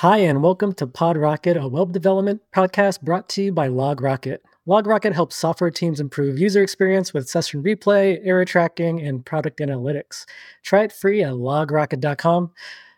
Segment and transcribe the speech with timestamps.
[0.00, 4.38] Hi, and welcome to PodRocket, a web development podcast brought to you by LogRocket.
[4.66, 10.24] LogRocket helps software teams improve user experience with session replay, error tracking, and product analytics.
[10.62, 12.50] Try it free at logrocket.com.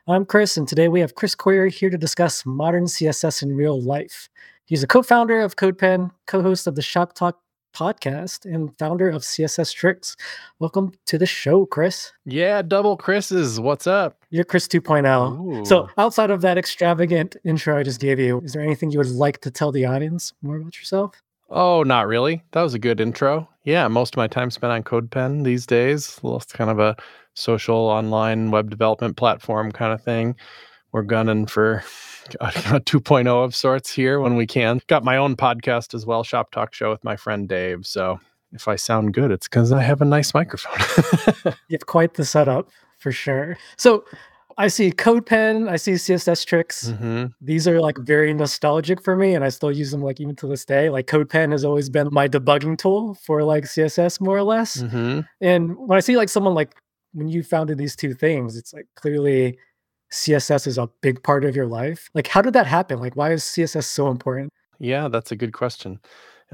[0.07, 3.82] I'm Chris, and today we have Chris Coyier here to discuss modern CSS in real
[3.82, 4.29] life.
[4.66, 7.36] He's a co founder of CodePen, co host of the Shop Talk
[7.72, 10.17] podcast and founder of CSS Tricks.
[10.58, 12.13] Welcome to the show, Chris.
[12.25, 13.58] Yeah, double Chris's.
[13.58, 14.17] What's up?
[14.30, 15.67] You're Chris 2.0.
[15.67, 19.11] So, outside of that extravagant intro I just gave you, is there anything you would
[19.11, 21.21] like to tell the audience more about yourself?
[21.50, 22.43] Oh, not really.
[22.53, 23.49] That was a good intro.
[23.64, 26.18] Yeah, most of my time spent on CodePen these days.
[26.25, 26.96] It's kind of a
[27.35, 30.35] social online web development platform kind of thing.
[30.93, 31.82] We're gunning for
[32.41, 34.81] a 2.0 of sorts here when we can.
[34.87, 37.87] Got my own podcast as well, Shop Talk Show with my friend Dave.
[37.87, 38.20] So
[38.53, 41.55] if I sound good, it's because I have a nice microphone.
[41.69, 43.56] you have quite the setup for sure.
[43.78, 44.05] So
[44.58, 46.91] I see CodePen, I see CSS tricks.
[46.91, 47.27] Mm-hmm.
[47.41, 50.47] These are like very nostalgic for me, and I still use them like even to
[50.47, 50.91] this day.
[50.91, 54.83] Like CodePen has always been my debugging tool for like CSS more or less.
[54.83, 55.20] Mm-hmm.
[55.41, 56.75] And when I see like someone like
[57.14, 59.59] when you founded these two things, it's like clearly
[60.12, 62.10] CSS is a big part of your life?
[62.14, 63.00] Like, how did that happen?
[63.00, 64.52] Like, why is CSS so important?
[64.78, 65.98] Yeah, that's a good question.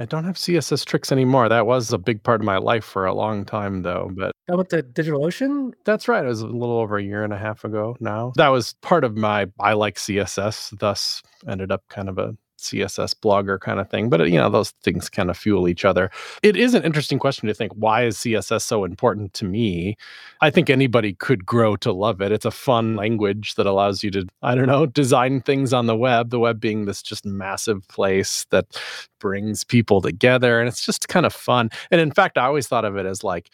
[0.00, 1.48] I don't have CSS tricks anymore.
[1.48, 4.12] That was a big part of my life for a long time, though.
[4.16, 5.72] But I went to DigitalOcean.
[5.84, 6.24] That's right.
[6.24, 8.32] It was a little over a year and a half ago now.
[8.36, 13.14] That was part of my I like CSS, thus ended up kind of a CSS
[13.14, 14.10] blogger kind of thing.
[14.10, 16.10] But, uh, you know, those things kind of fuel each other.
[16.42, 19.96] It is an interesting question to think why is CSS so important to me?
[20.40, 22.32] I think anybody could grow to love it.
[22.32, 25.96] It's a fun language that allows you to, I don't know, design things on the
[25.96, 28.80] web, the web being this just massive place that
[29.18, 30.60] brings people together.
[30.60, 31.70] And it's just kind of fun.
[31.90, 33.50] And in fact, I always thought of it as like,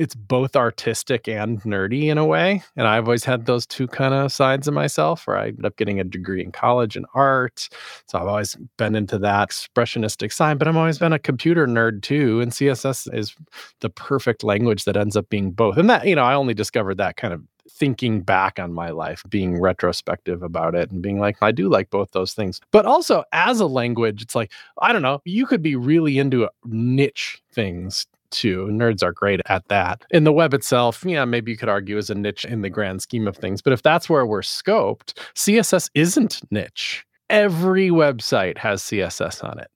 [0.00, 2.62] it's both artistic and nerdy in a way.
[2.74, 5.76] And I've always had those two kind of sides of myself where I ended up
[5.76, 7.68] getting a degree in college in art.
[8.06, 12.00] So I've always been into that expressionistic side, but I've always been a computer nerd
[12.00, 12.40] too.
[12.40, 13.36] And CSS is
[13.80, 15.76] the perfect language that ends up being both.
[15.76, 19.22] And that, you know, I only discovered that kind of thinking back on my life,
[19.28, 22.58] being retrospective about it and being like, I do like both those things.
[22.70, 24.50] But also as a language, it's like,
[24.80, 28.68] I don't know, you could be really into niche things too.
[28.70, 30.04] Nerds are great at that.
[30.10, 33.02] In the web itself, yeah, maybe you could argue is a niche in the grand
[33.02, 33.62] scheme of things.
[33.62, 37.04] But if that's where we're scoped, CSS isn't niche.
[37.28, 39.68] Every website has CSS on it.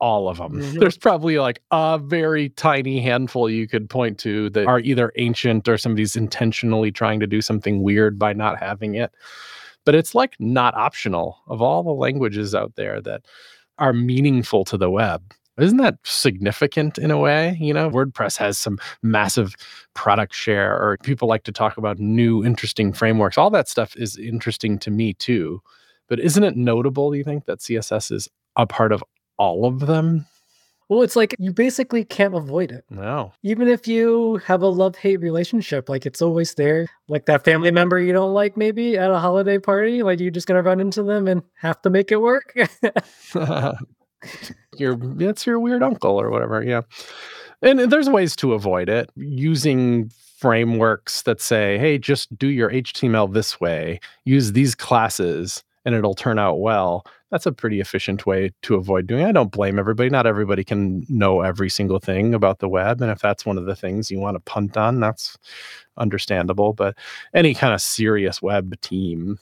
[0.00, 0.54] All of them.
[0.54, 0.78] Mm-hmm.
[0.78, 5.68] There's probably like a very tiny handful you could point to that are either ancient
[5.68, 9.12] or somebody's intentionally trying to do something weird by not having it.
[9.84, 13.22] But it's like not optional of all the languages out there that
[13.78, 15.22] are meaningful to the web
[15.58, 17.56] isn't that significant in a way?
[17.60, 19.54] You know, WordPress has some massive
[19.94, 23.36] product share, or people like to talk about new, interesting frameworks.
[23.36, 25.60] All that stuff is interesting to me too.
[26.08, 29.04] But isn't it notable, do you think, that CSS is a part of
[29.38, 30.26] all of them?
[30.88, 32.84] Well, it's like you basically can't avoid it.
[32.90, 33.32] No.
[33.42, 36.86] Even if you have a love hate relationship, like it's always there.
[37.08, 40.46] Like that family member you don't like, maybe at a holiday party, like you're just
[40.46, 42.54] going to run into them and have to make it work.
[44.76, 46.62] your it's your weird uncle or whatever.
[46.62, 46.82] Yeah.
[47.62, 53.32] And there's ways to avoid it using frameworks that say, hey, just do your HTML
[53.32, 57.06] this way, use these classes, and it'll turn out well.
[57.30, 59.22] That's a pretty efficient way to avoid doing.
[59.22, 59.28] It.
[59.28, 60.10] I don't blame everybody.
[60.10, 63.00] Not everybody can know every single thing about the web.
[63.00, 65.38] And if that's one of the things you want to punt on, that's
[65.96, 66.72] understandable.
[66.72, 66.96] But
[67.32, 69.38] any kind of serious web team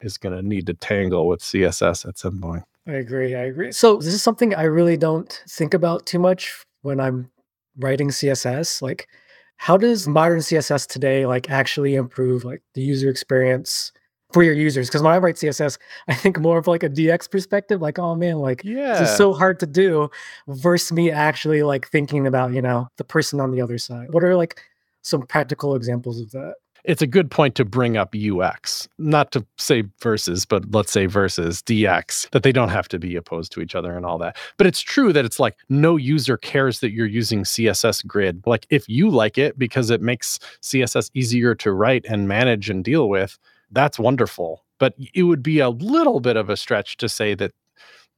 [0.00, 2.64] is going to need to tangle with CSS at some point.
[2.86, 3.34] I agree.
[3.34, 3.72] I agree.
[3.72, 7.30] So this is something I really don't think about too much when I'm
[7.78, 8.80] writing CSS.
[8.80, 9.08] Like,
[9.56, 13.92] how does modern CSS today like actually improve like the user experience
[14.32, 14.88] for your users?
[14.88, 17.80] Because when I write CSS, I think more of like a DX perspective.
[17.80, 18.98] Like, oh man, like yeah.
[18.98, 20.08] this is so hard to do,
[20.46, 24.08] versus me actually like thinking about you know the person on the other side.
[24.12, 24.60] What are like
[25.02, 26.54] some practical examples of that?
[26.86, 31.06] It's a good point to bring up UX, not to say versus, but let's say
[31.06, 34.36] versus DX, that they don't have to be opposed to each other and all that.
[34.56, 38.42] But it's true that it's like no user cares that you're using CSS grid.
[38.46, 42.84] Like if you like it because it makes CSS easier to write and manage and
[42.84, 43.36] deal with,
[43.72, 44.64] that's wonderful.
[44.78, 47.52] But it would be a little bit of a stretch to say that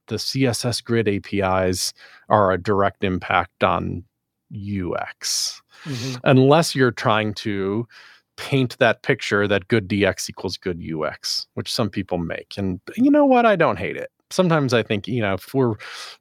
[0.07, 1.93] the CSS grid APIs
[2.29, 4.03] are a direct impact on
[4.53, 5.61] UX.
[5.85, 6.15] Mm-hmm.
[6.23, 7.87] Unless you're trying to
[8.39, 12.53] paint that picture that good DX equals good UX, which some people make.
[12.57, 13.45] And you know what?
[13.45, 14.09] I don't hate it.
[14.31, 15.75] sometimes I think, you know, if we're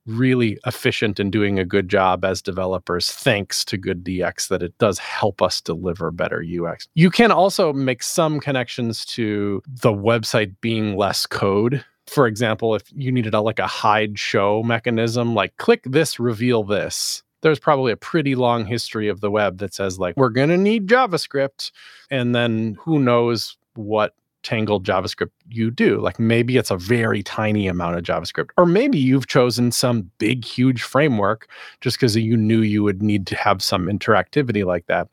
[0.06, 4.76] really efficient in doing a good job as developers, thanks to good DX, that it
[4.79, 6.88] does help us deliver better UX.
[6.94, 11.85] You can also make some connections to the website being less code.
[12.06, 16.64] For example, if you needed a like a hide show mechanism, like click this, reveal
[16.64, 17.23] this.
[17.43, 20.56] There's probably a pretty long history of the web that says like we're going to
[20.56, 21.70] need JavaScript
[22.11, 26.00] and then who knows what tangled JavaScript you do.
[26.00, 30.44] Like maybe it's a very tiny amount of JavaScript, or maybe you've chosen some big,
[30.44, 31.49] huge framework
[31.81, 35.08] just because you knew you would need to have some interactivity like that.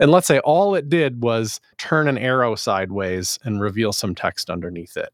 [0.00, 4.50] And let's say all it did was turn an arrow sideways and reveal some text
[4.50, 5.12] underneath it.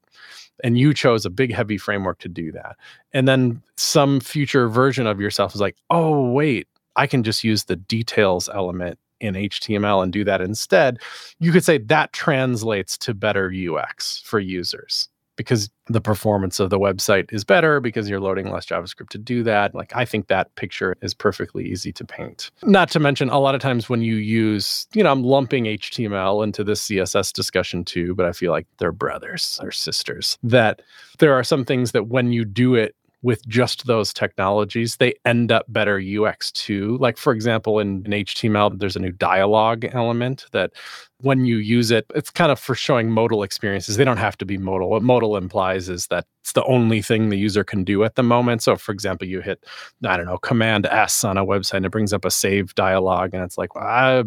[0.64, 2.76] And you chose a big, heavy framework to do that.
[3.12, 6.66] And then some future version of yourself is like, oh, wait,
[6.96, 10.98] I can just use the details element in HTML and do that instead,
[11.38, 16.78] you could say that translates to better UX for users because the performance of the
[16.78, 19.74] website is better because you're loading less JavaScript to do that.
[19.74, 22.50] Like, I think that picture is perfectly easy to paint.
[22.62, 26.42] Not to mention, a lot of times when you use, you know, I'm lumping HTML
[26.42, 30.38] into this CSS discussion too, but I feel like they're brothers or sisters.
[30.42, 30.82] That
[31.18, 35.50] there are some things that when you do it with just those technologies, they end
[35.50, 36.96] up better UX too.
[36.98, 40.72] Like, for example, in, in HTML, there's a new dialogue element that
[41.20, 43.96] when you use it, it's kind of for showing modal experiences.
[43.96, 44.90] They don't have to be modal.
[44.90, 48.22] What modal implies is that it's the only thing the user can do at the
[48.22, 48.62] moment.
[48.62, 49.64] So, for example, you hit,
[50.04, 53.34] I don't know, Command S on a website and it brings up a save dialog,
[53.34, 54.24] and it's like, well,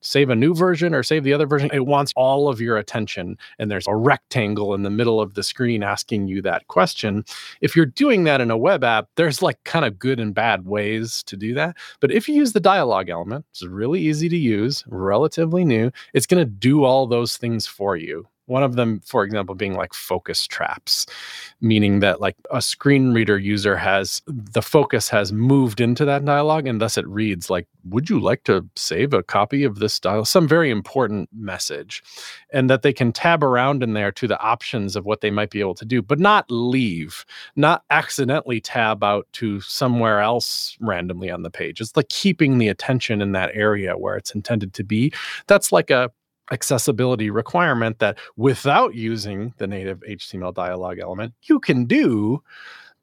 [0.00, 1.68] save a new version or save the other version.
[1.72, 5.42] It wants all of your attention, and there's a rectangle in the middle of the
[5.42, 7.24] screen asking you that question.
[7.60, 10.64] If you're doing that in a web app, there's like kind of good and bad
[10.66, 11.76] ways to do that.
[12.00, 15.90] But if you use the dialog element, it's really easy to use, relatively new.
[16.14, 18.28] It's going to do all those things for you.
[18.48, 21.06] One of them, for example, being like focus traps,
[21.60, 26.66] meaning that like a screen reader user has the focus has moved into that dialogue
[26.66, 30.24] and thus it reads like, would you like to save a copy of this dial?
[30.24, 32.02] Some very important message.
[32.52, 35.50] And that they can tab around in there to the options of what they might
[35.50, 37.24] be able to do, but not leave,
[37.54, 41.80] not accidentally tab out to somewhere else randomly on the page.
[41.80, 45.12] It's like keeping the attention in that area where it's intended to be.
[45.46, 46.10] That's like a
[46.50, 52.42] accessibility requirement that without using the native HTML dialog element, you can do,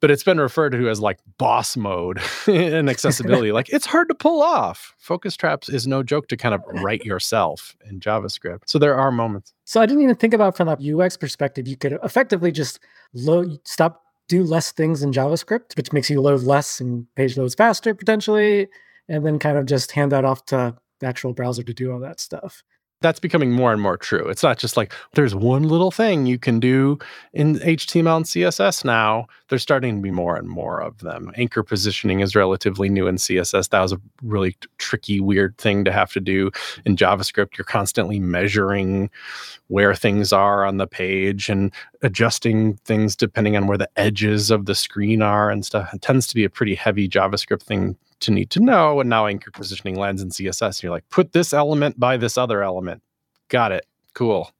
[0.00, 3.52] but it's been referred to as like boss mode in accessibility.
[3.52, 4.94] like it's hard to pull off.
[4.98, 8.62] Focus traps is no joke to kind of write yourself in JavaScript.
[8.66, 9.54] So there are moments.
[9.64, 11.66] So I didn't even think about from that UX perspective.
[11.66, 12.80] You could effectively just
[13.14, 17.54] load, stop, do less things in JavaScript, which makes you load less and page loads
[17.54, 18.68] faster potentially,
[19.08, 22.00] and then kind of just hand that off to the actual browser to do all
[22.00, 22.62] that stuff
[23.06, 24.28] that's becoming more and more true.
[24.28, 26.98] It's not just like there's one little thing you can do
[27.32, 29.28] in HTML and CSS now.
[29.48, 31.30] There's starting to be more and more of them.
[31.36, 33.68] Anchor positioning is relatively new in CSS.
[33.68, 36.50] That was a really tricky, weird thing to have to do
[36.84, 37.56] in JavaScript.
[37.56, 39.08] You're constantly measuring
[39.68, 41.72] where things are on the page and
[42.02, 45.94] adjusting things depending on where the edges of the screen are and stuff.
[45.94, 49.00] It tends to be a pretty heavy JavaScript thing to need to know.
[49.00, 50.78] And now anchor positioning lands in CSS.
[50.78, 53.02] And you're like, put this element by this other element.
[53.48, 53.86] Got it.
[54.14, 54.50] Cool.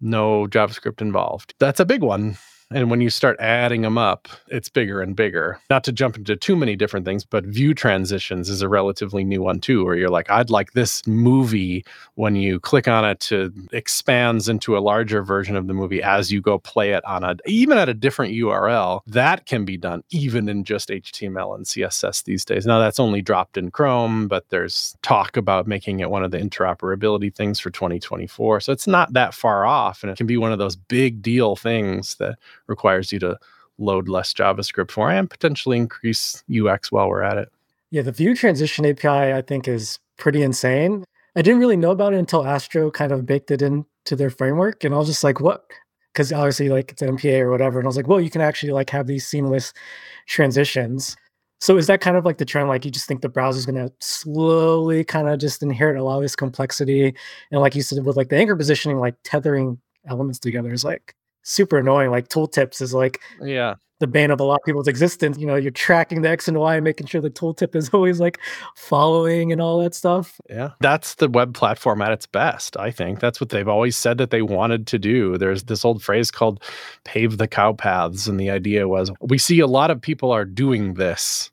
[0.00, 1.54] No JavaScript involved.
[1.58, 2.38] That's a big one.
[2.72, 5.60] And when you start adding them up, it's bigger and bigger.
[5.70, 9.40] Not to jump into too many different things, but view transitions is a relatively new
[9.40, 11.84] one too, where you're like, I'd like this movie
[12.16, 16.32] when you click on it to expands into a larger version of the movie as
[16.32, 19.02] you go play it on a even at a different URL.
[19.06, 22.66] That can be done even in just HTML and CSS these days.
[22.66, 26.38] Now that's only dropped in Chrome, but there's talk about making it one of the
[26.38, 28.60] interoperability things for 2024.
[28.60, 30.02] So it's not that far off.
[30.02, 33.38] And it can be one of those big deal things that requires you to
[33.78, 37.52] load less JavaScript for and potentially increase UX while we're at it.
[37.90, 41.04] Yeah, the view transition API I think is pretty insane.
[41.36, 44.84] I didn't really know about it until Astro kind of baked it into their framework,
[44.84, 45.66] and I was just like, "What?"
[46.12, 48.40] Because obviously, like it's an MPA or whatever, and I was like, "Well, you can
[48.40, 49.72] actually like have these seamless
[50.26, 51.16] transitions."
[51.60, 52.68] So is that kind of like the trend?
[52.68, 56.04] Like you just think the browser is going to slowly kind of just inherit a
[56.04, 57.14] lot of this complexity,
[57.50, 61.14] and like you said with like the anchor positioning, like tethering elements together is like
[61.46, 62.10] super annoying.
[62.10, 65.38] Like tooltips is like yeah the bane of a lot of people's existence.
[65.38, 68.20] You know, you're tracking the X and Y and making sure the tooltip is always
[68.20, 68.38] like
[68.76, 70.40] following and all that stuff.
[70.50, 70.70] Yeah.
[70.80, 73.20] That's the web platform at its best, I think.
[73.20, 75.38] That's what they've always said that they wanted to do.
[75.38, 76.62] There's this old phrase called
[77.04, 78.26] pave the cow paths.
[78.26, 81.50] And the idea was we see a lot of people are doing this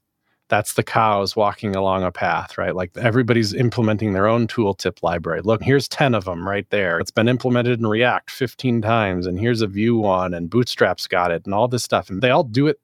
[0.54, 2.76] That's the cows walking along a path, right?
[2.76, 5.42] Like everybody's implementing their own tooltip library.
[5.42, 7.00] Look, here's 10 of them right there.
[7.00, 11.32] It's been implemented in React 15 times, and here's a Vue one, and Bootstrap's got
[11.32, 12.08] it, and all this stuff.
[12.08, 12.80] And they all do it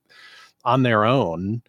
[0.66, 1.62] on their own.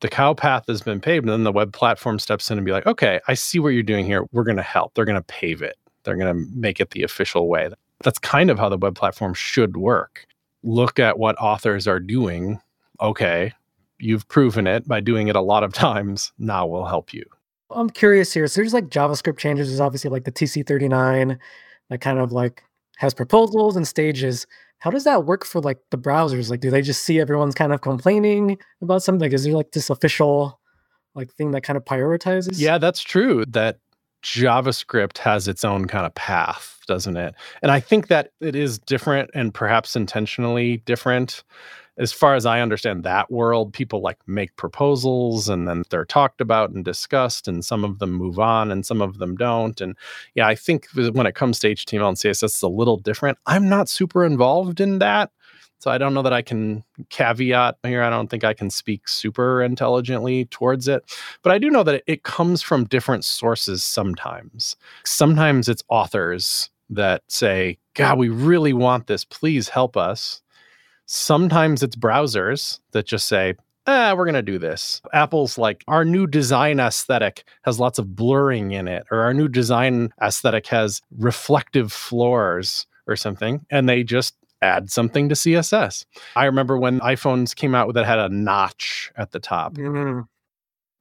[0.00, 2.72] The cow path has been paved, and then the web platform steps in and be
[2.72, 4.24] like, okay, I see what you're doing here.
[4.32, 4.94] We're going to help.
[4.94, 5.76] They're going to pave it.
[6.04, 7.68] They're going to make it the official way.
[8.02, 10.26] That's kind of how the web platform should work.
[10.62, 12.58] Look at what authors are doing.
[13.02, 13.52] Okay,
[14.02, 16.32] you've proven it by doing it a lot of times.
[16.38, 17.24] Now we'll help you.
[17.70, 18.46] I'm curious here.
[18.46, 19.68] So there's like JavaScript changes.
[19.68, 21.38] There's obviously like the TC39
[21.88, 22.62] that kind of like
[22.98, 24.46] has proposals and stages.
[24.78, 26.50] How does that work for like the browsers?
[26.50, 29.20] Like, do they just see everyone's kind of complaining about something?
[29.20, 30.60] Like, is there like this official
[31.14, 32.58] like thing that kind of prioritizes?
[32.58, 33.44] Yeah, that's true.
[33.46, 33.78] That
[34.22, 37.34] JavaScript has its own kind of path, doesn't it?
[37.62, 41.42] And I think that it is different and perhaps intentionally different
[41.98, 46.40] as far as I understand that world, people like make proposals and then they're talked
[46.40, 49.80] about and discussed, and some of them move on and some of them don't.
[49.80, 49.96] And
[50.34, 53.38] yeah, I think when it comes to HTML and CSS, it's a little different.
[53.46, 55.30] I'm not super involved in that.
[55.78, 58.04] So I don't know that I can caveat here.
[58.04, 61.02] I don't think I can speak super intelligently towards it.
[61.42, 64.76] But I do know that it comes from different sources sometimes.
[65.04, 69.24] Sometimes it's authors that say, God, we really want this.
[69.24, 70.41] Please help us.
[71.14, 73.54] Sometimes it's browsers that just say,
[73.86, 75.02] eh, we're going to do this.
[75.12, 79.46] Apple's like, our new design aesthetic has lots of blurring in it, or our new
[79.46, 83.66] design aesthetic has reflective floors or something.
[83.70, 86.06] And they just add something to CSS.
[86.34, 89.74] I remember when iPhones came out that had a notch at the top.
[89.74, 90.22] Mm-hmm.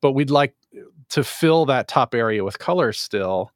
[0.02, 0.56] But we'd like
[1.12, 3.54] to fill that top area with color still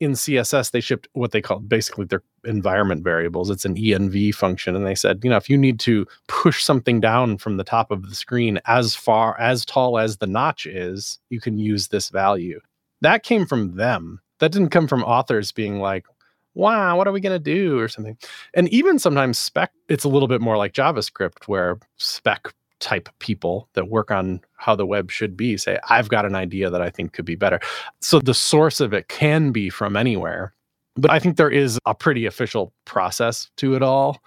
[0.00, 3.50] in CSS, they shipped what they call basically their environment variables.
[3.50, 4.76] It's an env function.
[4.76, 7.90] And they said, you know, if you need to push something down from the top
[7.90, 12.10] of the screen as far, as tall as the notch is, you can use this
[12.10, 12.60] value.
[13.00, 14.20] That came from them.
[14.38, 16.06] That didn't come from authors being like,
[16.54, 18.16] wow, what are we going to do or something.
[18.54, 23.68] And even sometimes spec, it's a little bit more like JavaScript where spec type people
[23.74, 26.90] that work on how the web should be say, I've got an idea that I
[26.90, 27.60] think could be better.
[28.00, 30.54] So the source of it can be from anywhere.
[30.96, 34.20] But I think there is a pretty official process to it all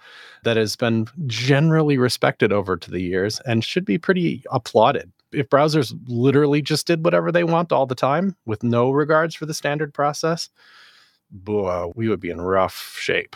[0.44, 5.12] that has been generally respected over to the years and should be pretty applauded.
[5.32, 9.44] If browsers literally just did whatever they want all the time with no regards for
[9.44, 10.48] the standard process,
[11.32, 13.34] boy, we would be in rough shape.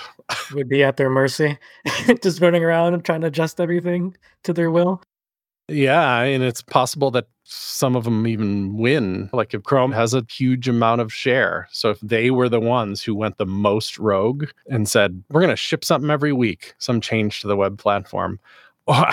[0.55, 1.59] We'd be at their mercy,
[2.23, 5.03] just running around and trying to adjust everything to their will.
[5.69, 9.29] Yeah, and it's possible that some of them even win.
[9.33, 11.69] Like if Chrome has a huge amount of share.
[11.73, 15.51] So if they were the ones who went the most rogue and said, we're going
[15.51, 18.39] to ship something every week, some change to the web platform,
[18.89, 19.11] oh,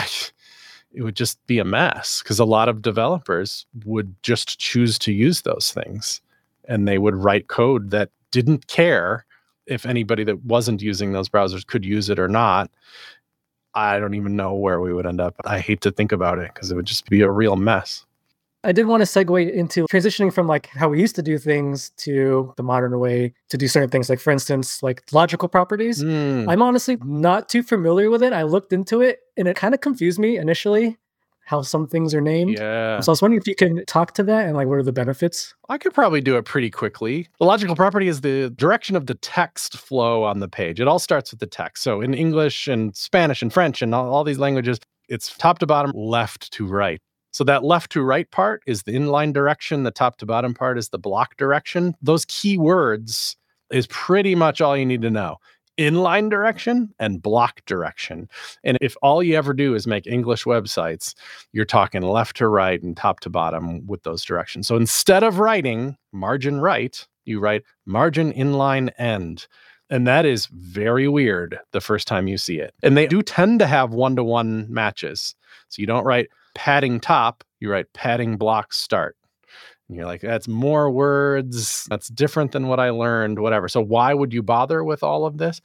[0.93, 5.11] it would just be a mess because a lot of developers would just choose to
[5.11, 6.21] use those things
[6.67, 9.25] and they would write code that didn't care
[9.65, 12.69] if anybody that wasn't using those browsers could use it or not.
[13.75, 15.35] I don't even know where we would end up.
[15.45, 18.05] I hate to think about it because it would just be a real mess.
[18.65, 21.89] I did want to segue into transitioning from like how we used to do things
[21.97, 24.09] to the modern way to do certain things.
[24.09, 26.01] Like for instance, like logical properties.
[26.01, 26.49] Mm.
[26.49, 28.31] I'm honestly not too familiar with it.
[28.31, 30.97] I looked into it and it kind of confused me initially
[31.45, 32.57] how some things are named.
[32.57, 32.99] Yeah.
[32.99, 34.93] So I was wondering if you can talk to that and like what are the
[34.93, 35.53] benefits?
[35.69, 37.27] I could probably do it pretty quickly.
[37.39, 40.79] The logical property is the direction of the text flow on the page.
[40.79, 41.83] It all starts with the text.
[41.83, 45.67] So in English and Spanish and French and all, all these languages, it's top to
[45.67, 47.01] bottom, left to right.
[47.31, 49.83] So that left to right part is the inline direction.
[49.83, 51.95] The top to bottom part is the block direction.
[52.01, 53.35] Those key words
[53.71, 55.37] is pretty much all you need to know
[55.77, 58.29] inline direction and block direction.
[58.63, 61.15] And if all you ever do is make English websites,
[61.51, 64.67] you're talking left to right and top to bottom with those directions.
[64.67, 69.47] So instead of writing margin right, you write margin inline end.
[69.89, 72.73] And that is very weird the first time you see it.
[72.81, 75.35] And they do tend to have one to one matches.
[75.69, 79.15] So you don't write padding top, you write padding block start.
[79.87, 81.85] And you're like, that's more words.
[81.89, 83.67] That's different than what I learned, whatever.
[83.67, 85.61] So, why would you bother with all of this?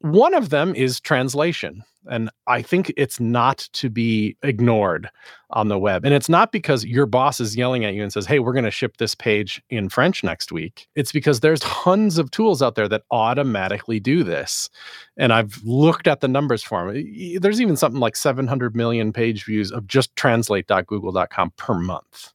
[0.00, 1.84] One of them is translation.
[2.10, 5.08] And I think it's not to be ignored
[5.50, 6.04] on the web.
[6.04, 8.66] And it's not because your boss is yelling at you and says, Hey, we're going
[8.66, 10.86] to ship this page in French next week.
[10.96, 14.68] It's because there's tons of tools out there that automatically do this.
[15.16, 17.38] And I've looked at the numbers for them.
[17.40, 22.34] There's even something like 700 million page views of just translate.google.com per month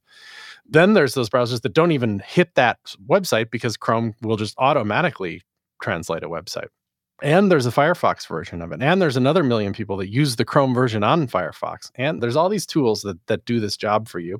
[0.69, 5.41] then there's those browsers that don't even hit that website because Chrome will just automatically
[5.81, 6.67] translate a website.
[7.21, 8.81] And there's a Firefox version of it.
[8.81, 11.91] And there's another million people that use the Chrome version on Firefox.
[11.95, 14.39] And there's all these tools that, that do this job for you.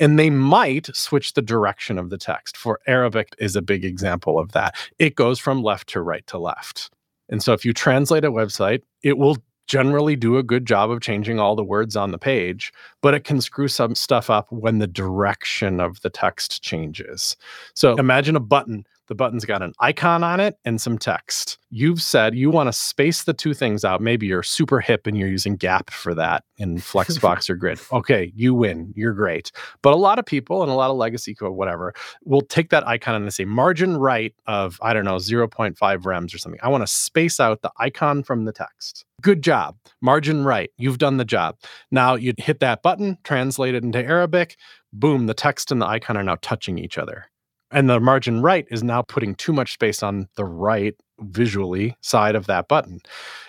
[0.00, 2.56] And they might switch the direction of the text.
[2.56, 4.74] For Arabic is a big example of that.
[4.98, 6.90] It goes from left to right to left.
[7.28, 11.00] And so if you translate a website, it will generally do a good job of
[11.00, 14.78] changing all the words on the page, but it can screw some stuff up when
[14.78, 17.36] the direction of the text changes.
[17.74, 21.58] So imagine a button the button's got an icon on it and some text.
[21.70, 24.00] You've said you want to space the two things out.
[24.00, 27.80] Maybe you're super hip and you're using Gap for that in Flexbox or Grid.
[27.92, 28.92] Okay, you win.
[28.96, 29.52] You're great.
[29.82, 31.94] But a lot of people and a lot of legacy code, whatever,
[32.24, 36.34] will take that icon and they say margin right of, I don't know, 0.5 rems
[36.34, 36.60] or something.
[36.62, 39.04] I want to space out the icon from the text.
[39.24, 39.76] Good job.
[40.00, 40.70] Margin right.
[40.76, 41.56] You've done the job.
[41.90, 44.56] Now you hit that button, translate it into Arabic.
[44.92, 47.26] Boom, the text and the icon are now touching each other
[47.74, 52.36] and the margin right is now putting too much space on the right visually side
[52.36, 53.00] of that button.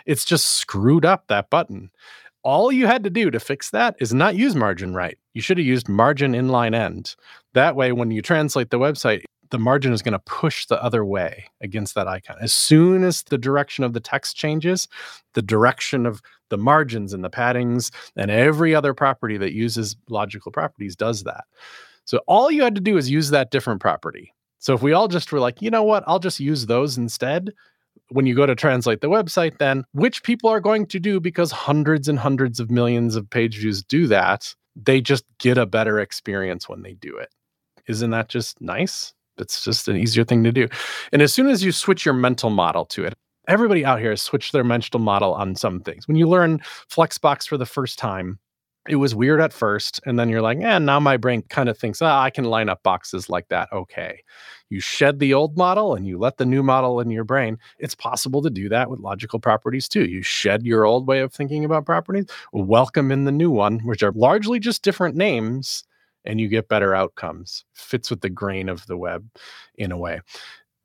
[0.06, 1.92] It's just screwed up that button.
[2.44, 5.18] All you had to do to fix that is not use margin right.
[5.34, 7.16] You should have used margin inline end.
[7.54, 11.06] That way, when you translate the website, the margin is going to push the other
[11.06, 12.38] way against that icon.
[12.42, 14.88] As soon as the direction of the text changes,
[15.34, 20.52] the direction of the margins and the paddings and every other property that uses logical
[20.52, 21.46] properties does that.
[22.06, 24.34] So all you had to do is use that different property.
[24.60, 27.52] So if we all just were like, you know what, I'll just use those instead.
[28.10, 31.52] When you go to translate the website, then which people are going to do because
[31.52, 36.00] hundreds and hundreds of millions of page views do that, they just get a better
[36.00, 37.30] experience when they do it.
[37.88, 39.15] Isn't that just nice?
[39.38, 40.68] It's just an easier thing to do.
[41.12, 43.14] And as soon as you switch your mental model to it,
[43.48, 46.08] everybody out here has switched their mental model on some things.
[46.08, 48.40] When you learn Flexbox for the first time,
[48.88, 51.78] it was weird at first and then you're like eh, now my brain kind of
[51.78, 54.22] thinks ah, i can line up boxes like that okay
[54.70, 57.96] you shed the old model and you let the new model in your brain it's
[57.96, 61.66] possible to do that with logical properties too you shed your old way of thinking
[61.66, 65.84] about properties welcome in the new one which are largely just different names
[66.26, 67.66] and you get better outcomes.
[67.74, 69.26] Fits with the grain of the web
[69.76, 70.22] in a way.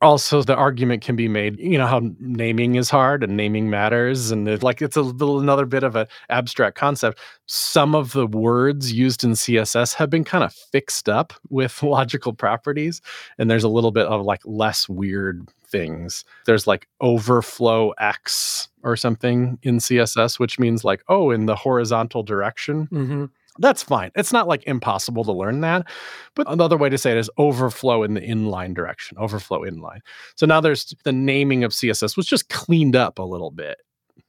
[0.03, 4.31] Also the argument can be made you know how naming is hard and naming matters
[4.31, 7.19] and it, like it's a little another bit of an abstract concept.
[7.45, 12.33] Some of the words used in css have been kind of fixed up with logical
[12.33, 13.03] properties
[13.37, 16.25] and there's a little bit of like less weird things.
[16.47, 22.23] There's like overflow x or something in css which means like oh in the horizontal
[22.23, 22.87] direction.
[22.87, 23.25] Mm-hmm
[23.59, 24.11] that's fine.
[24.15, 25.87] It's not like impossible to learn that.
[26.35, 30.01] But another way to say it is overflow in the inline direction, overflow inline.
[30.37, 33.79] So now there's the naming of CSS was just cleaned up a little bit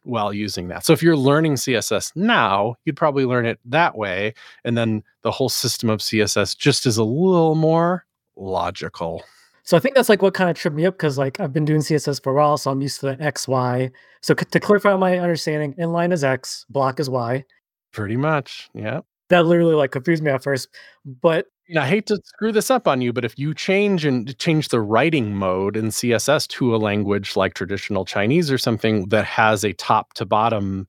[0.03, 0.84] while using that.
[0.84, 4.34] So if you're learning CSS now, you'd probably learn it that way.
[4.63, 8.05] And then the whole system of CSS just is a little more
[8.36, 9.23] logical.
[9.63, 11.65] So I think that's like what kind of tripped me up because like I've been
[11.65, 13.91] doing CSS for a while, so I'm used to the X, Y.
[14.21, 17.45] So c- to clarify my understanding, inline is X, block is Y.
[17.91, 19.01] Pretty much, yeah
[19.32, 20.70] that literally like confused me at first.
[21.06, 24.70] But I hate to screw this up on you, but if you change and change
[24.70, 29.63] the writing mode in CSS to a language like traditional Chinese or something that has
[29.63, 30.88] a top to bottom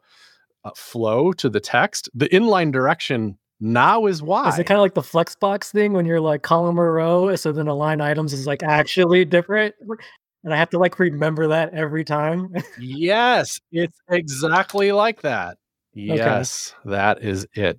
[0.64, 4.48] uh, flow to the text, the inline direction now is Y.
[4.48, 7.34] Is it kind of like the flexbox thing when you're like column or row?
[7.36, 9.76] So then align items is like actually different.
[10.44, 12.52] And I have to like remember that every time.
[12.80, 15.58] yes, it's exactly like that.
[15.94, 16.90] Yes, okay.
[16.92, 17.78] that is it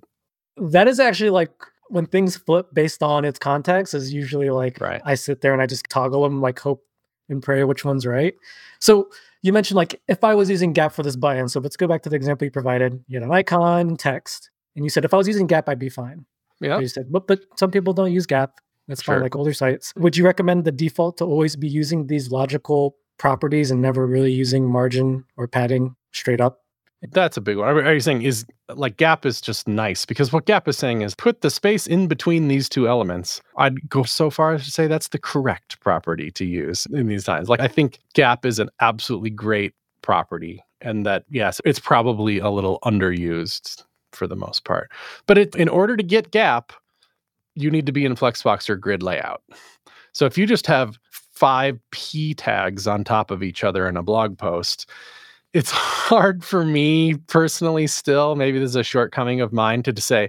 [0.56, 1.50] that is actually like
[1.88, 5.02] when things flip based on its context is usually like right.
[5.04, 6.84] I sit there and I just toggle them like hope
[7.28, 8.34] and pray which one's right.
[8.80, 9.08] So
[9.42, 12.02] you mentioned like if I was using gap for this button, so let's go back
[12.02, 13.04] to the example you provided.
[13.08, 15.88] You had an icon text, and you said if I was using gap, I'd be
[15.88, 16.24] fine.
[16.60, 16.78] Yeah.
[16.78, 18.60] You said, but but some people don't use gap.
[18.88, 19.14] That's sure.
[19.14, 19.92] fine, like older sites.
[19.96, 24.32] Would you recommend the default to always be using these logical properties and never really
[24.32, 26.63] using margin or padding straight up?
[27.12, 27.68] That's a big one.
[27.68, 31.14] Are you saying is like gap is just nice because what gap is saying is
[31.14, 33.40] put the space in between these two elements.
[33.56, 37.24] I'd go so far as to say that's the correct property to use in these
[37.24, 37.48] times.
[37.48, 42.50] Like I think gap is an absolutely great property and that yes, it's probably a
[42.50, 44.90] little underused for the most part.
[45.26, 46.72] But it, in order to get gap,
[47.54, 49.42] you need to be in Flexbox or grid layout.
[50.12, 54.02] So if you just have five p tags on top of each other in a
[54.02, 54.88] blog post,
[55.54, 60.28] it's hard for me personally still maybe this is a shortcoming of mine to say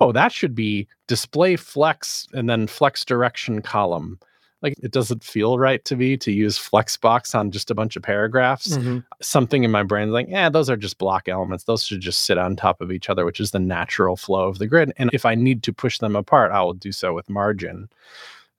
[0.00, 4.18] oh that should be display flex and then flex direction column.
[4.62, 8.02] Like it doesn't feel right to me to use flexbox on just a bunch of
[8.02, 8.76] paragraphs.
[8.76, 8.98] Mm-hmm.
[9.20, 11.64] something in my brain's like yeah those are just block elements.
[11.64, 14.58] Those should just sit on top of each other which is the natural flow of
[14.58, 17.30] the grid and if i need to push them apart i will do so with
[17.30, 17.88] margin.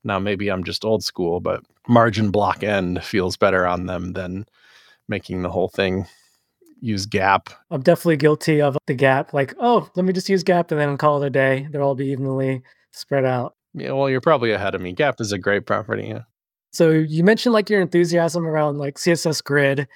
[0.03, 4.45] Now maybe i'm just old school but margin block end feels better on them than
[5.07, 6.05] making the whole thing
[6.79, 7.49] use gap.
[7.71, 9.33] I'm definitely guilty of the gap.
[9.33, 11.67] Like, oh, let me just use gap and then call it a day.
[11.71, 13.55] They'll all be evenly spread out.
[13.73, 14.93] Yeah, well, you're probably ahead of me.
[14.93, 16.07] Gap is a great property.
[16.07, 16.21] Yeah.
[16.71, 19.87] So you mentioned like your enthusiasm around like CSS grid.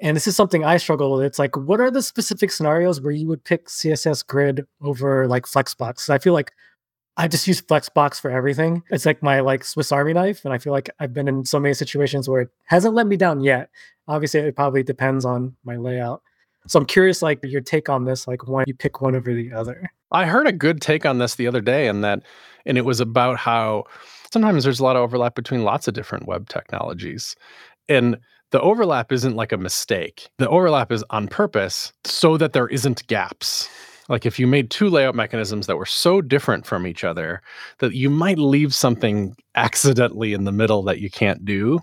[0.00, 1.24] And this is something I struggle with.
[1.24, 5.44] It's like, what are the specific scenarios where you would pick CSS grid over like
[5.44, 6.10] Flexbox?
[6.10, 6.52] I feel like
[7.16, 8.82] I just use Flexbox for everything.
[8.90, 11.60] It's like my like Swiss Army knife, and I feel like I've been in so
[11.60, 13.70] many situations where it hasn't let me down yet.
[14.08, 16.22] Obviously, it probably depends on my layout.
[16.66, 19.52] So I'm curious, like your take on this, like why you pick one over the
[19.52, 19.90] other.
[20.10, 22.22] I heard a good take on this the other day, and that,
[22.66, 23.84] and it was about how
[24.32, 27.36] sometimes there's a lot of overlap between lots of different web technologies,
[27.88, 28.18] and
[28.50, 30.28] the overlap isn't like a mistake.
[30.38, 33.68] The overlap is on purpose so that there isn't gaps
[34.08, 37.42] like if you made two layout mechanisms that were so different from each other
[37.78, 41.78] that you might leave something accidentally in the middle that you can't do.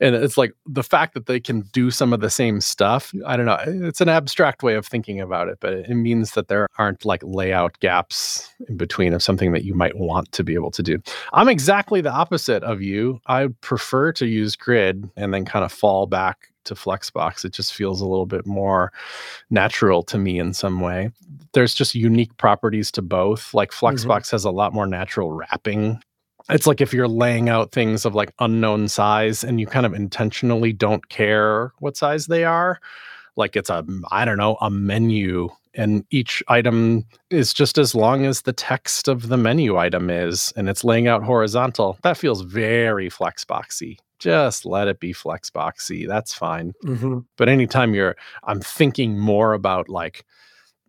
[0.00, 3.36] And it's like the fact that they can do some of the same stuff i
[3.36, 6.68] don't know it's an abstract way of thinking about it but it means that there
[6.78, 10.70] aren't like layout gaps in between of something that you might want to be able
[10.70, 11.00] to do.
[11.32, 13.20] I'm exactly the opposite of you.
[13.26, 17.44] I prefer to use grid and then kind of fall back to Flexbox.
[17.44, 18.92] It just feels a little bit more
[19.50, 21.10] natural to me in some way.
[21.52, 23.52] There's just unique properties to both.
[23.52, 23.86] Like mm-hmm.
[23.86, 24.34] Flexbox mm-hmm.
[24.34, 26.00] has a lot more natural wrapping.
[26.50, 29.92] It's like if you're laying out things of like unknown size and you kind of
[29.92, 32.80] intentionally don't care what size they are.
[33.36, 38.24] Like it's a, I don't know, a menu and each item is just as long
[38.24, 42.40] as the text of the menu item is and it's laying out horizontal that feels
[42.40, 46.06] very flexboxy just let it be flexboxy.
[46.06, 46.72] That's fine.
[46.84, 47.20] Mm-hmm.
[47.36, 50.24] But anytime you're, I'm thinking more about like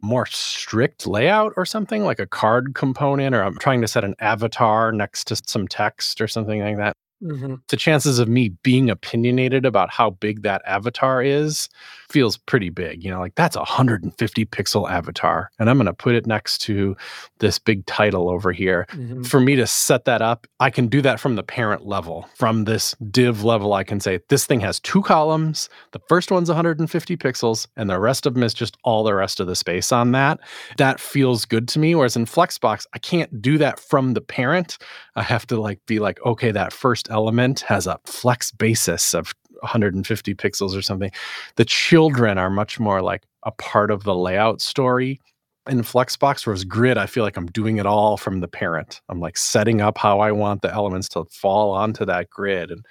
[0.01, 4.15] more strict layout or something like a card component, or I'm trying to set an
[4.19, 6.93] avatar next to some text or something like that.
[7.21, 7.55] Mm-hmm.
[7.67, 11.67] The chances of me being opinionated about how big that avatar is
[12.09, 13.03] feels pretty big.
[13.03, 16.59] You know, like that's a 150 pixel avatar, and I'm going to put it next
[16.59, 16.95] to
[17.39, 18.85] this big title over here.
[18.91, 19.23] Mm-hmm.
[19.23, 22.27] For me to set that up, I can do that from the parent level.
[22.35, 25.69] From this div level, I can say this thing has two columns.
[25.91, 29.39] The first one's 150 pixels, and the rest of them is just all the rest
[29.39, 30.39] of the space on that.
[30.77, 31.95] That feels good to me.
[31.95, 34.77] Whereas in Flexbox, I can't do that from the parent.
[35.15, 39.33] I have to like be like, okay, that first element has a flex basis of
[39.61, 41.11] 150 pixels or something.
[41.55, 45.19] The children are much more like a part of the layout story.
[45.67, 49.01] In Flexbox, whereas Grid, I feel like I'm doing it all from the parent.
[49.07, 52.83] I'm like setting up how I want the elements to fall onto that grid, and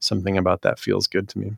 [0.00, 1.52] something about that feels good to me.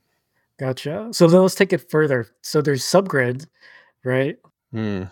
[0.58, 1.08] Gotcha.
[1.12, 2.28] So then let's take it further.
[2.42, 3.46] So there's subgrid,
[4.04, 4.36] right?
[4.72, 5.04] Hmm.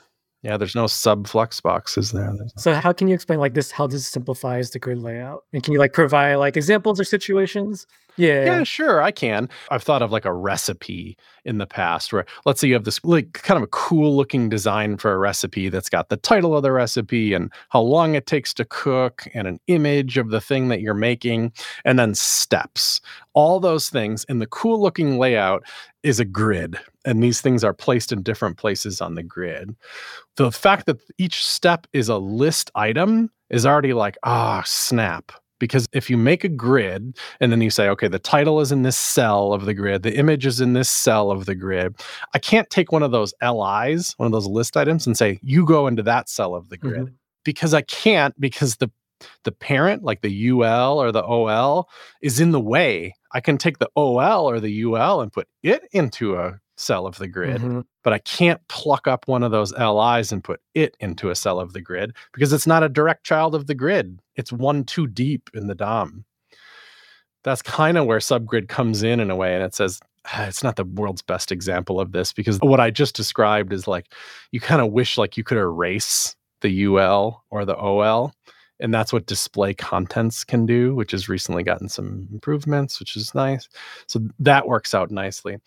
[0.43, 2.33] Yeah, there's no sub flex boxes there.
[2.57, 3.73] So how can you explain like this?
[3.73, 5.45] How this simplifies the grid layout?
[5.53, 7.87] And can you like provide like examples or situations?
[8.19, 8.45] Yeah.
[8.45, 9.49] Yeah, sure, I can.
[9.71, 13.03] I've thought of like a recipe in the past where let's say you have this
[13.05, 16.63] like kind of a cool looking design for a recipe that's got the title of
[16.63, 20.69] the recipe and how long it takes to cook and an image of the thing
[20.69, 21.53] that you're making
[21.85, 23.01] and then steps.
[23.35, 25.63] All those things and the cool looking layout
[26.03, 29.75] is a grid and these things are placed in different places on the grid.
[30.37, 35.33] The fact that each step is a list item is already like, ah, oh, snap
[35.59, 38.83] because if you make a grid and then you say, okay, the title is in
[38.83, 41.97] this cell of the grid, the image is in this cell of the grid,
[42.35, 45.65] I can't take one of those LIs, one of those list items, and say, you
[45.65, 47.07] go into that cell of the grid.
[47.07, 47.15] Mm-hmm.
[47.45, 48.91] Because I can't, because the
[49.45, 51.89] the parent, like the UL or the OL,
[52.23, 53.15] is in the way.
[53.33, 57.19] I can take the OL or the UL and put it into a cell of
[57.19, 57.81] the grid, mm-hmm.
[58.09, 61.61] But I can't pluck up one of those LIs and put it into a cell
[61.61, 64.19] of the grid because it's not a direct child of the grid.
[64.35, 66.25] It's one too deep in the DOM.
[67.45, 69.55] That's kind of where subgrid comes in in a way.
[69.55, 72.91] And it says, ah, it's not the world's best example of this because what I
[72.91, 74.07] just described is like
[74.53, 78.33] you kind of wish like you could erase the UL or the OL.
[78.81, 83.35] And that's what display contents can do, which has recently gotten some improvements, which is
[83.35, 83.69] nice.
[84.07, 85.59] So that works out nicely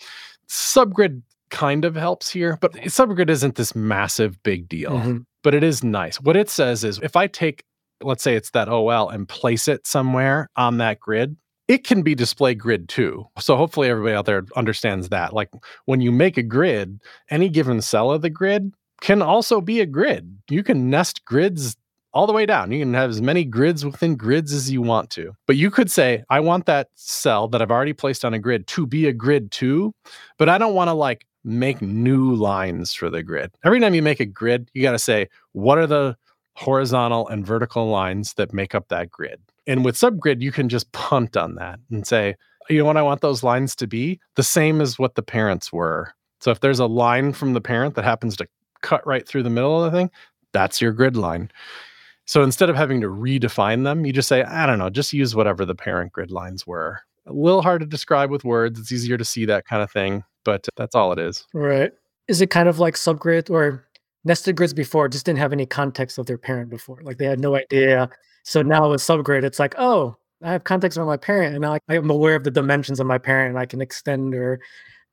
[0.51, 1.21] subgrid
[1.52, 5.18] kind of helps here, but subgrid isn't this massive big deal, mm-hmm.
[5.44, 6.20] but it is nice.
[6.20, 7.64] What it says is if I take,
[8.02, 11.36] let's say it's that OL and place it somewhere on that grid,
[11.68, 13.26] it can be display grid too.
[13.40, 15.34] So hopefully everybody out there understands that.
[15.34, 15.50] Like
[15.86, 19.86] when you make a grid, any given cell of the grid can also be a
[19.86, 20.38] grid.
[20.50, 21.78] You can nest grids
[22.14, 22.72] all the way down.
[22.72, 25.34] You can have as many grids within grids as you want to.
[25.48, 28.68] But you could say, I want that cell that I've already placed on a grid
[28.68, 29.94] to be a grid too,
[30.38, 33.51] but I don't want to like make new lines for the grid.
[33.63, 36.15] Every time you make a grid, you got to say, what are the
[36.56, 39.39] horizontal and vertical lines that make up that grid?
[39.67, 42.36] And with subgrid, you can just punt on that and say,
[42.69, 44.19] You know what I want those lines to be?
[44.36, 46.13] The same as what the parents were.
[46.39, 48.47] So if there's a line from the parent that happens to
[48.82, 50.10] cut right through the middle of the thing,
[50.54, 51.51] that's your grid line.
[52.25, 55.36] So instead of having to redefine them, you just say, I don't know, just use
[55.36, 57.01] whatever the parent grid lines were.
[57.25, 58.80] A little hard to describe with words.
[58.80, 61.45] It's easier to see that kind of thing, but that's all it is.
[61.54, 61.91] Right.
[62.27, 63.86] Is it kind of like subgrid or
[64.23, 66.99] nested grids before just didn't have any context of their parent before?
[67.04, 68.10] Like they had no idea.
[68.43, 71.80] So now with subgrid, it's like, oh, I have context on my parent and I,
[71.89, 74.60] I'm aware of the dimensions of my parent and I can extend or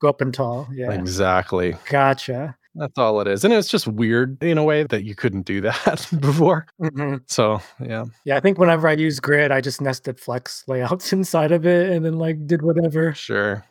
[0.01, 0.69] go up and tall.
[0.73, 0.93] Yeah.
[0.93, 1.77] Exactly.
[1.89, 2.57] Gotcha.
[2.75, 3.45] That's all it is.
[3.45, 6.67] And it's just weird in a way that you couldn't do that before.
[6.81, 8.05] hmm So, yeah.
[8.25, 11.91] Yeah, I think whenever I use grid, I just nested flex layouts inside of it
[11.91, 13.13] and then like did whatever.
[13.15, 13.65] Sure.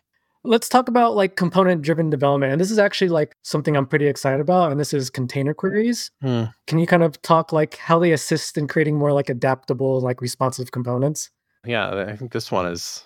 [0.48, 2.52] Let's talk about like component driven development.
[2.54, 4.72] And this is actually like something I'm pretty excited about.
[4.72, 6.10] And this is container queries.
[6.22, 6.46] Hmm.
[6.68, 10.22] Can you kind of talk like how they assist in creating more like adaptable, like
[10.22, 11.30] responsive components?
[11.66, 13.04] Yeah, I think this one is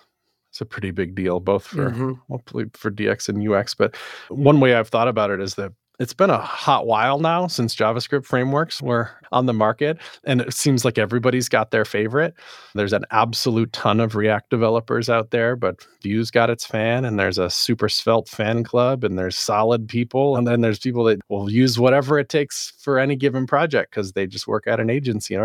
[0.50, 2.20] it's a pretty big deal, both for Mhm.
[2.30, 3.74] hopefully for DX and UX.
[3.74, 3.96] But
[4.28, 7.74] one way I've thought about it is that it's been a hot while now since
[7.74, 12.34] JavaScript frameworks were on the market, and it seems like everybody's got their favorite.
[12.74, 17.18] There's an absolute ton of React developers out there, but Vue's got its fan, and
[17.18, 21.20] there's a super svelte fan club, and there's solid people, and then there's people that
[21.28, 24.90] will use whatever it takes for any given project because they just work at an
[24.90, 25.38] agency.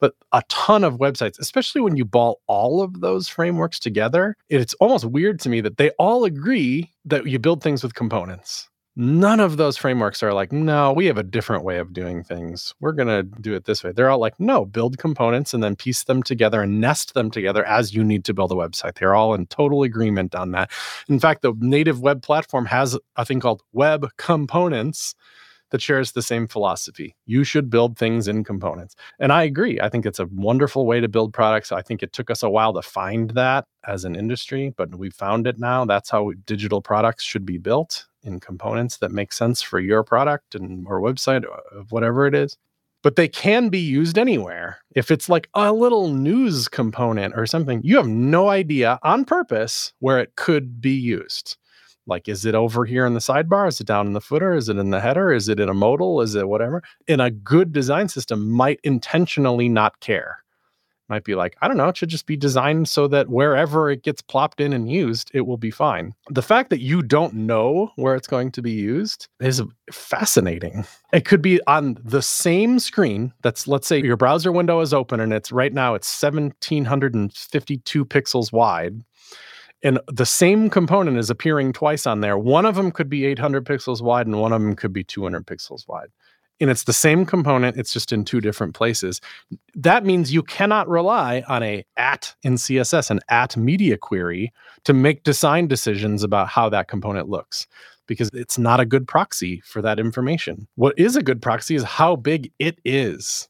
[0.00, 4.74] But a ton of websites, especially when you ball all of those frameworks together, it's
[4.74, 8.68] almost weird to me that they all agree that you build things with components.
[8.96, 12.74] None of those frameworks are like, no, we have a different way of doing things.
[12.78, 13.90] We're going to do it this way.
[13.90, 17.64] They're all like, no, build components and then piece them together and nest them together
[17.64, 18.94] as you need to build a website.
[18.94, 20.70] They're all in total agreement on that.
[21.08, 25.16] In fact, the native web platform has a thing called web components
[25.70, 27.16] that shares the same philosophy.
[27.26, 28.94] You should build things in components.
[29.18, 29.80] And I agree.
[29.80, 31.72] I think it's a wonderful way to build products.
[31.72, 35.10] I think it took us a while to find that as an industry, but we
[35.10, 35.84] found it now.
[35.84, 40.54] That's how digital products should be built in components that make sense for your product
[40.54, 42.56] and or website or uh, whatever it is.
[43.02, 44.78] But they can be used anywhere.
[44.94, 49.92] If it's like a little news component or something, you have no idea on purpose
[49.98, 51.58] where it could be used.
[52.06, 53.68] Like, is it over here in the sidebar?
[53.68, 54.54] Is it down in the footer?
[54.54, 55.32] Is it in the header?
[55.32, 56.20] Is it in a modal?
[56.20, 56.82] Is it whatever?
[57.06, 60.43] in a good design system might intentionally not care.
[61.08, 64.02] Might be like, I don't know, it should just be designed so that wherever it
[64.02, 66.14] gets plopped in and used, it will be fine.
[66.30, 69.62] The fact that you don't know where it's going to be used is
[69.92, 70.86] fascinating.
[71.12, 75.20] It could be on the same screen that's, let's say, your browser window is open
[75.20, 79.04] and it's right now it's 1752 pixels wide
[79.84, 82.38] and the same component is appearing twice on there.
[82.38, 85.46] One of them could be 800 pixels wide, and one of them could be 200
[85.46, 86.08] pixels wide.
[86.60, 89.20] And it's the same component, it's just in two different places.
[89.74, 94.52] That means you cannot rely on a at in CSS, an at media query
[94.84, 97.66] to make design decisions about how that component looks
[98.06, 100.68] because it's not a good proxy for that information.
[100.76, 103.48] What is a good proxy is how big it is.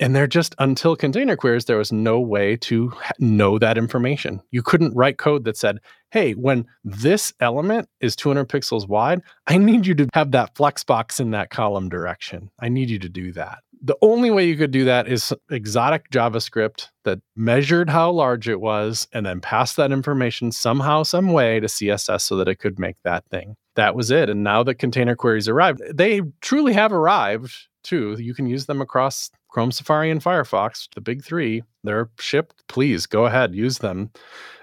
[0.00, 4.40] And they're just until container queries, there was no way to know that information.
[4.50, 5.78] You couldn't write code that said,
[6.10, 10.82] hey, when this element is 200 pixels wide, I need you to have that flex
[10.82, 12.50] box in that column direction.
[12.60, 13.58] I need you to do that.
[13.84, 18.60] The only way you could do that is exotic JavaScript that measured how large it
[18.60, 22.78] was and then passed that information somehow, some way to CSS so that it could
[22.78, 23.56] make that thing.
[23.74, 24.30] That was it.
[24.30, 27.52] And now that container queries arrived, they truly have arrived
[27.82, 28.16] too.
[28.20, 31.62] You can use them across Chrome, Safari, and Firefox, the big three.
[31.84, 32.66] They're shipped.
[32.68, 34.10] Please go ahead, use them.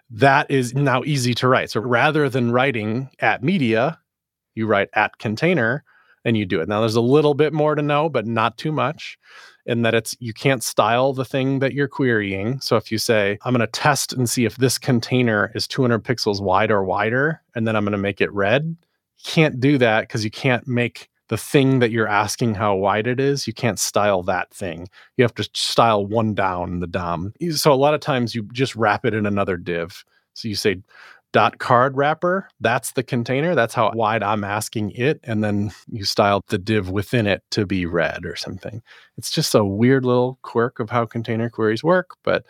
[0.10, 1.69] That is now easy to write.
[1.69, 3.99] So rather than writing at media,
[4.56, 5.84] you write at container
[6.25, 6.67] and you do it.
[6.67, 9.19] Now there's a little bit more to know, but not too much.
[9.67, 12.60] In that it's you can't style the thing that you're querying.
[12.60, 16.04] So if you say, I'm going to test and see if this container is 200
[16.04, 19.78] pixels wide or wider, and then I'm going to make it red, you can't do
[19.78, 23.54] that because you can't make the thing that you're asking how wide it is, you
[23.54, 24.89] can't style that thing.
[25.15, 27.34] You have to style one down the DOM.
[27.52, 30.04] So a lot of times you just wrap it in another div.
[30.34, 30.82] So you say
[31.32, 33.54] dot card wrapper, that's the container.
[33.54, 35.20] That's how wide I'm asking it.
[35.24, 38.82] And then you style the div within it to be red or something.
[39.18, 42.44] It's just a weird little quirk of how container queries work, but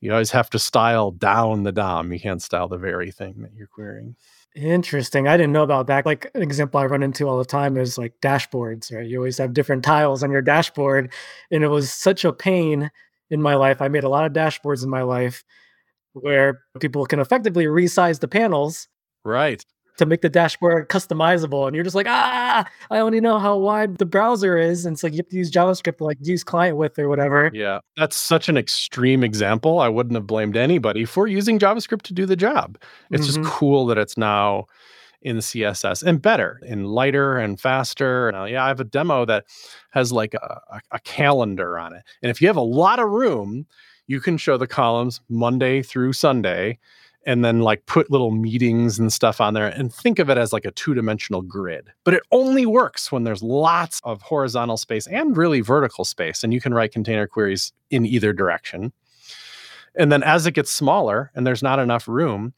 [0.00, 2.12] you always have to style down the DOM.
[2.12, 4.14] You can't style the very thing that you're querying.
[4.54, 5.26] Interesting.
[5.28, 6.04] I didn't know about that.
[6.04, 9.06] Like an example I run into all the time is like dashboards, right?
[9.06, 11.12] You always have different tiles on your dashboard.
[11.50, 12.90] And it was such a pain
[13.30, 13.80] in my life.
[13.80, 15.42] I made a lot of dashboards in my life
[16.14, 18.88] where people can effectively resize the panels
[19.24, 19.64] Right.
[19.98, 21.66] To make the dashboard customizable.
[21.66, 24.86] And you're just like, ah, I only know how wide the browser is.
[24.86, 27.50] And it's like you have to use JavaScript to like use clientWidth or whatever.
[27.52, 27.80] Yeah.
[27.96, 29.80] That's such an extreme example.
[29.80, 32.78] I wouldn't have blamed anybody for using JavaScript to do the job.
[33.10, 33.42] It's mm-hmm.
[33.42, 34.66] just cool that it's now
[35.20, 38.28] in CSS and better and lighter and faster.
[38.28, 39.44] And, uh, yeah, I have a demo that
[39.90, 42.02] has like a, a, a calendar on it.
[42.22, 43.66] And if you have a lot of room,
[44.06, 46.78] you can show the columns Monday through Sunday
[47.24, 50.52] and then like put little meetings and stuff on there and think of it as
[50.52, 51.88] like a two-dimensional grid.
[52.04, 56.52] But it only works when there's lots of horizontal space and really vertical space and
[56.52, 58.92] you can write container queries in either direction.
[59.94, 62.54] And then as it gets smaller and there's not enough room,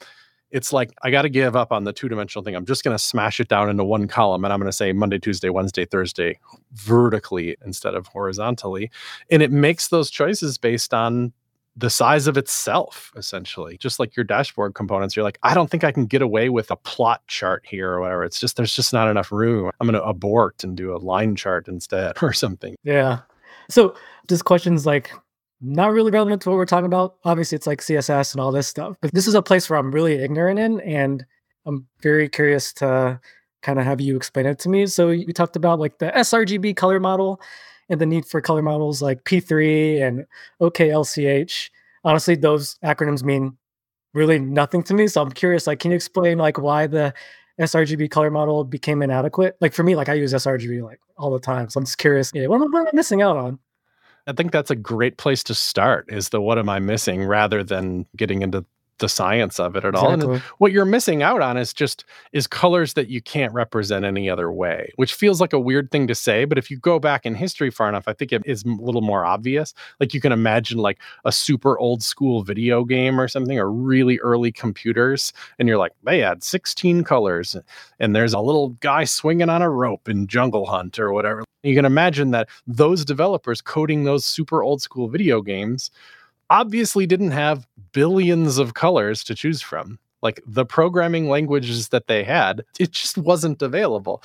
[0.50, 2.54] it's like I got to give up on the two dimensional thing.
[2.54, 4.92] I'm just going to smash it down into one column and I'm going to say
[4.92, 6.38] Monday, Tuesday, Wednesday, Thursday
[6.72, 8.90] vertically instead of horizontally.
[9.30, 11.32] And it makes those choices based on
[11.76, 13.76] the size of itself, essentially.
[13.78, 16.70] Just like your dashboard components, you're like, I don't think I can get away with
[16.70, 18.24] a plot chart here or whatever.
[18.24, 19.70] It's just, there's just not enough room.
[19.80, 22.76] I'm going to abort and do a line chart instead or something.
[22.84, 23.20] Yeah.
[23.68, 23.94] So
[24.28, 25.10] this question's like,
[25.60, 27.16] not really relevant to what we're talking about.
[27.24, 29.92] Obviously, it's like CSS and all this stuff, but this is a place where I'm
[29.92, 31.24] really ignorant in, and
[31.64, 33.18] I'm very curious to
[33.62, 34.86] kind of have you explain it to me.
[34.86, 37.40] So you talked about like the sRGB color model
[37.88, 40.26] and the need for color models like P3 and
[40.60, 41.70] OKLCH.
[42.04, 43.56] Honestly, those acronyms mean
[44.12, 45.06] really nothing to me.
[45.06, 47.12] So I'm curious, like, can you explain like why the
[47.60, 49.56] sRGB color model became inadequate?
[49.60, 51.68] Like for me, like I use sRGB like all the time.
[51.68, 53.58] So I'm just curious, yeah, what am, what am I missing out on?
[54.26, 57.62] I think that's a great place to start is the what am I missing rather
[57.62, 58.64] than getting into
[58.98, 60.26] the science of it at exactly.
[60.26, 60.32] all.
[60.34, 64.30] And what you're missing out on is just is colors that you can't represent any
[64.30, 67.26] other way, which feels like a weird thing to say, but if you go back
[67.26, 69.74] in history far enough, I think it is a little more obvious.
[70.00, 74.18] Like you can imagine like a super old school video game or something or really
[74.20, 77.56] early computers and you're like, they had 16 colors
[77.98, 81.44] and there's a little guy swinging on a rope in Jungle Hunt or whatever.
[81.62, 85.90] You can imagine that those developers coding those super old school video games
[86.50, 89.98] obviously didn't have billions of colors to choose from.
[90.22, 94.22] Like the programming languages that they had, it just wasn't available.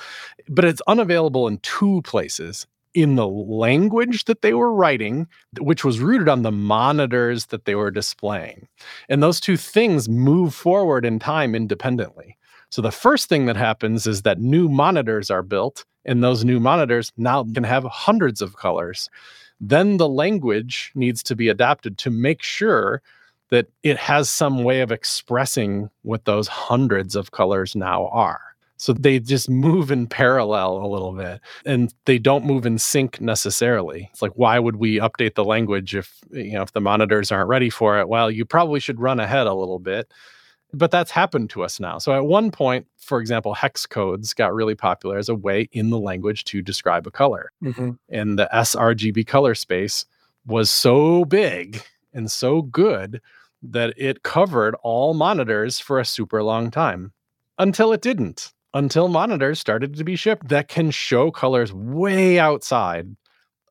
[0.48, 5.28] But it's unavailable in two places in the language that they were writing,
[5.60, 8.66] which was rooted on the monitors that they were displaying.
[9.08, 12.36] And those two things move forward in time independently.
[12.70, 16.60] So the first thing that happens is that new monitors are built, and those new
[16.60, 19.08] monitors now can have hundreds of colors
[19.60, 23.02] then the language needs to be adapted to make sure
[23.50, 28.40] that it has some way of expressing what those hundreds of colors now are.
[28.76, 33.20] So they just move in parallel a little bit and they don't move in sync
[33.20, 34.08] necessarily.
[34.10, 37.48] It's like why would we update the language if you know if the monitors aren't
[37.50, 38.08] ready for it?
[38.08, 40.10] Well, you probably should run ahead a little bit
[40.72, 41.98] but that's happened to us now.
[41.98, 45.90] So at one point, for example, hex codes got really popular as a way in
[45.90, 47.52] the language to describe a color.
[47.62, 47.92] Mm-hmm.
[48.08, 50.04] And the sRGB color space
[50.46, 53.20] was so big and so good
[53.62, 57.12] that it covered all monitors for a super long time
[57.58, 58.52] until it didn't.
[58.72, 63.16] Until monitors started to be shipped that can show colors way outside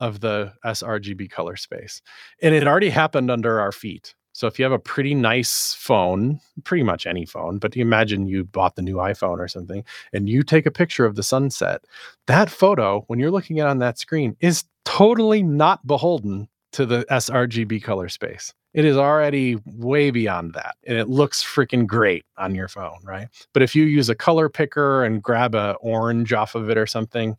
[0.01, 2.01] of the sRGB color space.
[2.41, 4.15] And it already happened under our feet.
[4.39, 8.25] So if you have a pretty nice phone, pretty much any phone, but you imagine
[8.25, 11.84] you bought the new iPhone or something and you take a picture of the sunset,
[12.28, 17.04] that photo, when you're looking at on that screen, is totally not beholden to the
[17.12, 18.54] sRGB color space.
[18.73, 20.78] It is already way beyond that.
[20.88, 23.28] And it looks freaking great on your phone, right?
[23.54, 26.88] But if you use a color picker and grab a orange off of it or
[26.88, 27.36] something,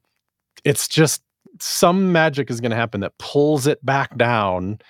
[0.64, 1.22] it's just
[1.60, 4.80] some magic is going to happen that pulls it back down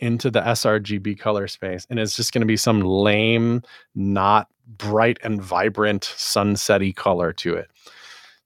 [0.00, 1.86] into the sRGB color space.
[1.88, 3.62] And it's just going to be some lame,
[3.94, 7.70] not bright and vibrant sunsetty color to it.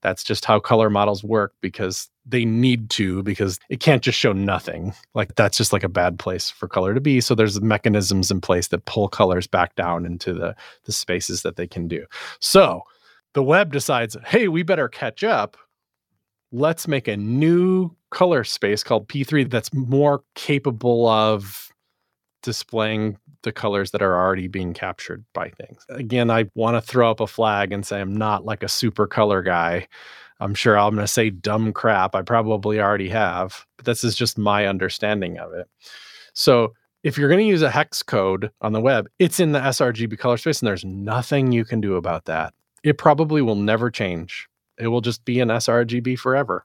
[0.02, 4.32] That's just how color models work because they need to, because it can't just show
[4.32, 4.92] nothing.
[5.14, 7.22] Like that's just like a bad place for color to be.
[7.22, 11.56] So there's mechanisms in place that pull colors back down into the, the spaces that
[11.56, 12.04] they can do.
[12.40, 12.82] So
[13.32, 15.56] the web decides, hey, we better catch up
[16.54, 21.68] let's make a new color space called P3 that's more capable of
[22.44, 25.84] displaying the colors that are already being captured by things.
[25.88, 29.08] Again, I want to throw up a flag and say I'm not like a super
[29.08, 29.88] color guy.
[30.38, 32.14] I'm sure I'm going to say dumb crap.
[32.14, 35.66] I probably already have, but this is just my understanding of it.
[36.34, 39.58] So, if you're going to use a hex code on the web, it's in the
[39.58, 42.54] sRGB color space, and there's nothing you can do about that.
[42.82, 44.48] It probably will never change.
[44.78, 46.64] It will just be an sRGB forever.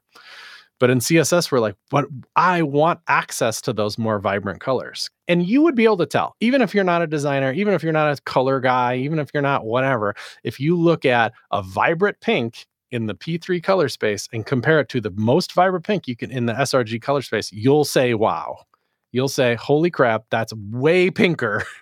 [0.80, 2.06] But in CSS, we're like, but
[2.36, 5.10] I want access to those more vibrant colors.
[5.28, 7.82] And you would be able to tell, even if you're not a designer, even if
[7.82, 11.62] you're not a color guy, even if you're not whatever, if you look at a
[11.62, 16.08] vibrant pink in the P3 color space and compare it to the most vibrant pink
[16.08, 18.64] you can in the sRG color space, you'll say, wow.
[19.12, 21.64] You'll say, holy crap, that's way pinker.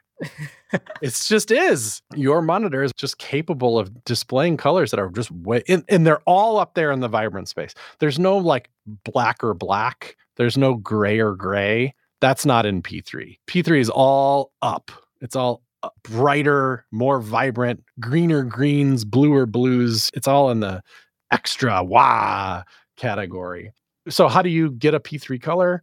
[1.02, 2.02] it just is.
[2.14, 6.22] Your monitor is just capable of displaying colors that are just way, and, and they're
[6.26, 7.74] all up there in the vibrant space.
[8.00, 8.70] There's no like
[9.04, 11.94] black or black, there's no gray or gray.
[12.20, 13.38] That's not in P3.
[13.46, 14.90] P3 is all up.
[15.20, 15.62] It's all
[16.02, 20.10] brighter, more vibrant, greener greens, bluer blues.
[20.14, 20.82] It's all in the
[21.30, 22.62] extra wah
[22.96, 23.72] category.
[24.08, 25.82] So, how do you get a P3 color?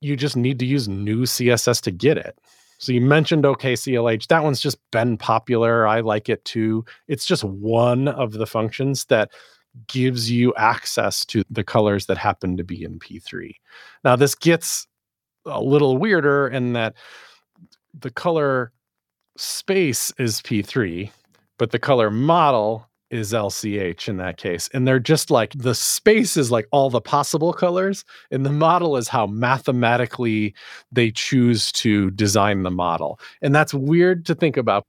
[0.00, 2.38] You just need to use new CSS to get it.
[2.78, 4.28] So, you mentioned OKLCH.
[4.28, 5.86] That one's just been popular.
[5.86, 6.84] I like it too.
[7.08, 9.30] It's just one of the functions that
[9.86, 13.52] gives you access to the colors that happen to be in P3.
[14.04, 14.86] Now, this gets
[15.46, 16.94] a little weirder in that
[17.98, 18.72] the color
[19.36, 21.10] space is P3,
[21.58, 24.68] but the color model is LCH in that case.
[24.72, 28.96] And they're just like the space is like all the possible colors, and the model
[28.96, 30.54] is how mathematically
[30.92, 33.20] they choose to design the model.
[33.42, 34.84] And that's weird to think about.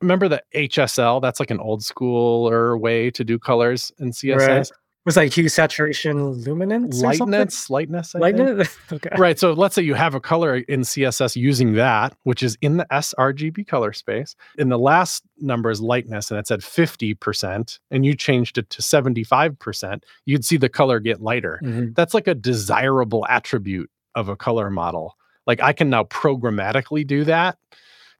[0.00, 1.22] Remember the HSL?
[1.22, 4.46] That's like an old schooler way to do colors in CSS.
[4.46, 4.70] Right
[5.04, 8.76] was like hue saturation luminance lightness lightness I lightness?
[8.92, 9.10] Okay.
[9.18, 12.76] Right so let's say you have a color in css using that which is in
[12.76, 18.06] the srgb color space in the last number is lightness and it said 50% and
[18.06, 21.60] you changed it to 75% you'd see the color get lighter.
[21.62, 21.92] Mm-hmm.
[21.94, 25.16] that's like a desirable attribute of a color model.
[25.46, 27.58] Like i can now programmatically do that.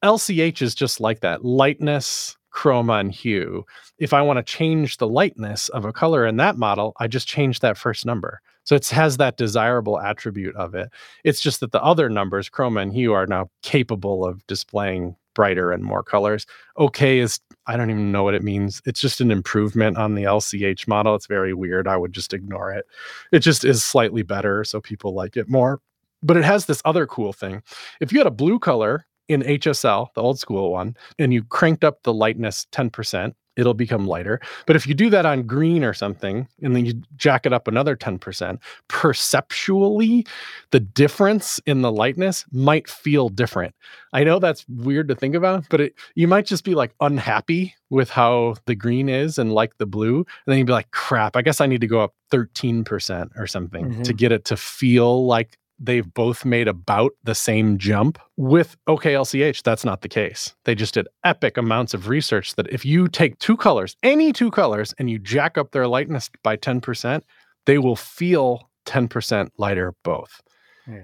[0.02, 3.66] Lch is just like that lightness chroma and hue.
[3.98, 7.26] If I want to change the lightness of a color in that model, I just
[7.26, 8.40] change that first number.
[8.62, 10.90] So it has that desirable attribute of it.
[11.24, 15.72] It's just that the other numbers, chroma and hue, are now capable of displaying brighter
[15.72, 16.46] and more colors.
[16.78, 18.80] Okay is I don't even know what it means.
[18.86, 21.14] It's just an improvement on the LCH model.
[21.14, 21.88] It's very weird.
[21.88, 22.86] I would just ignore it.
[23.32, 25.80] It just is slightly better, so people like it more.
[26.22, 27.62] But it has this other cool thing.
[28.00, 31.84] If you had a blue color in HSL, the old school one, and you cranked
[31.84, 34.40] up the lightness 10%, it'll become lighter.
[34.66, 37.68] But if you do that on green or something, and then you jack it up
[37.68, 38.58] another 10%,
[38.88, 40.26] perceptually,
[40.70, 43.74] the difference in the lightness might feel different.
[44.12, 47.74] I know that's weird to think about, but it, you might just be like unhappy
[47.90, 50.18] with how the green is and like the blue.
[50.18, 53.46] And then you'd be like, crap, I guess I need to go up 13% or
[53.46, 54.02] something mm-hmm.
[54.02, 58.18] to get it to feel like they've both made about the same jump.
[58.36, 60.54] With OKLCH, that's not the case.
[60.64, 64.50] They just did epic amounts of research that if you take two colors, any two
[64.50, 67.22] colors, and you jack up their lightness by 10%,
[67.66, 70.40] they will feel 10% lighter both.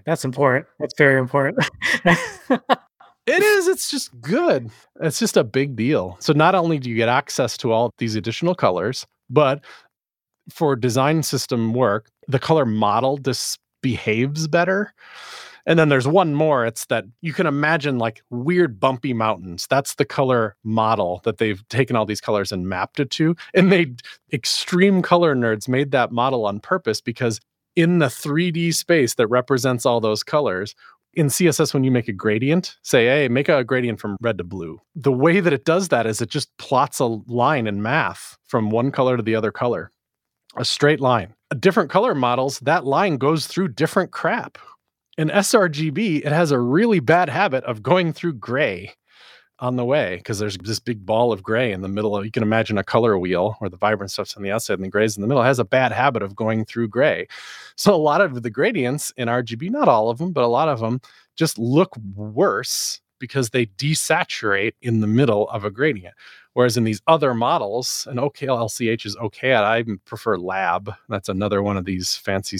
[0.04, 0.66] That's important.
[0.78, 1.66] That's very important.
[3.26, 3.68] It is.
[3.68, 4.70] It's just good.
[5.00, 6.16] It's just a big deal.
[6.20, 9.64] So not only do you get access to all these additional colors, but
[10.48, 14.94] for design system work, the color model dis- behaves better.
[15.66, 16.64] And then there's one more.
[16.64, 19.66] It's that you can imagine like weird bumpy mountains.
[19.68, 23.36] That's the color model that they've taken all these colors and mapped it to.
[23.54, 23.94] And they
[24.32, 27.40] extreme color nerds made that model on purpose because
[27.76, 30.74] in the 3D space that represents all those colors,
[31.14, 34.44] in CSS, when you make a gradient, say, hey, make a gradient from red to
[34.44, 34.80] blue.
[34.94, 38.70] The way that it does that is it just plots a line in math from
[38.70, 39.90] one color to the other color
[40.56, 41.34] a straight line.
[41.58, 44.56] Different color models, that line goes through different crap.
[45.18, 48.94] In sRGB, it has a really bad habit of going through gray
[49.60, 52.42] on the way because there's this big ball of gray in the middle you can
[52.42, 55.20] imagine a color wheel where the vibrant stuff's on the outside and the gray's in
[55.20, 57.26] the middle it has a bad habit of going through gray
[57.76, 60.68] so a lot of the gradients in rgb not all of them but a lot
[60.68, 60.98] of them
[61.36, 66.14] just look worse because they desaturate in the middle of a gradient
[66.54, 70.92] Whereas in these other models, and OKLCH is okay I prefer lab.
[71.08, 72.58] That's another one of these fancy.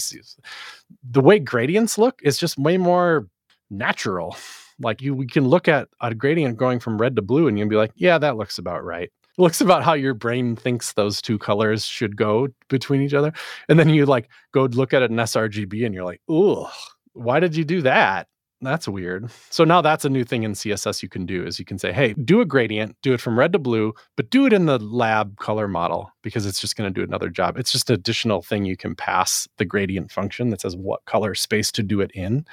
[1.11, 3.27] The way gradients look is just way more
[3.69, 4.37] natural.
[4.79, 7.65] Like you, we can look at a gradient going from red to blue, and you
[7.65, 9.11] can be like, yeah, that looks about right.
[9.39, 13.33] It looks about how your brain thinks those two colors should go between each other.
[13.69, 16.67] And then you like go look at an sRGB, and you're like, ooh,
[17.13, 18.29] why did you do that?
[18.63, 19.31] That's weird.
[19.49, 21.93] So now that's a new thing in CSS you can do is you can say,
[21.93, 24.79] hey, do a gradient, do it from red to blue, but do it in the
[24.79, 27.57] lab color model because it's just going to do another job.
[27.57, 31.35] It's just an additional thing you can pass the gradient function that says what color
[31.35, 32.45] space to do it in.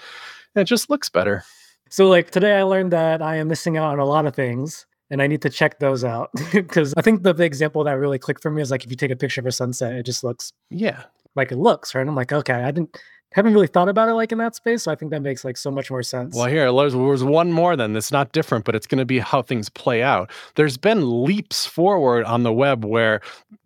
[0.55, 1.43] And it just looks better.
[1.89, 4.85] So like today I learned that I am missing out on a lot of things
[5.09, 8.19] and I need to check those out because I think the, the example that really
[8.19, 10.23] clicked for me is like if you take a picture of a sunset, it just
[10.23, 11.03] looks yeah
[11.35, 12.05] like it looks, right?
[12.05, 12.97] I'm like, okay, I didn't
[13.33, 14.83] haven't really thought about it like in that space.
[14.83, 16.35] So I think that makes like so much more sense.
[16.35, 19.19] Well, here there's, there's one more then that's not different, but it's going to be
[19.19, 20.31] how things play out.
[20.55, 23.21] There's been leaps forward on the web where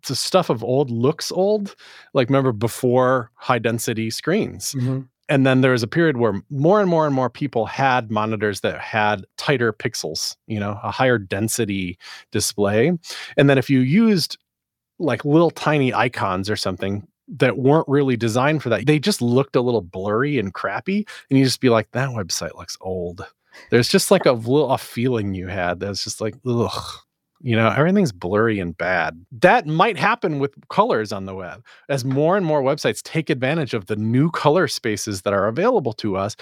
[0.06, 1.74] the stuff of old looks old.
[2.12, 4.74] Like remember before high density screens.
[4.74, 5.08] Mhm.
[5.28, 8.60] And then there was a period where more and more and more people had monitors
[8.60, 11.96] that had tighter pixels, you know, a higher density
[12.32, 12.92] display.
[13.36, 14.36] And then if you used
[14.98, 17.06] like little tiny icons or something
[17.38, 21.06] that weren't really designed for that, they just looked a little blurry and crappy.
[21.28, 23.26] And you just be like, that website looks old.
[23.70, 26.98] There's just like a little a feeling you had that's just like, ugh.
[27.44, 29.20] You know, everything's blurry and bad.
[29.32, 31.64] That might happen with colors on the web.
[31.88, 35.92] As more and more websites take advantage of the new color spaces that are available
[35.94, 36.36] to us,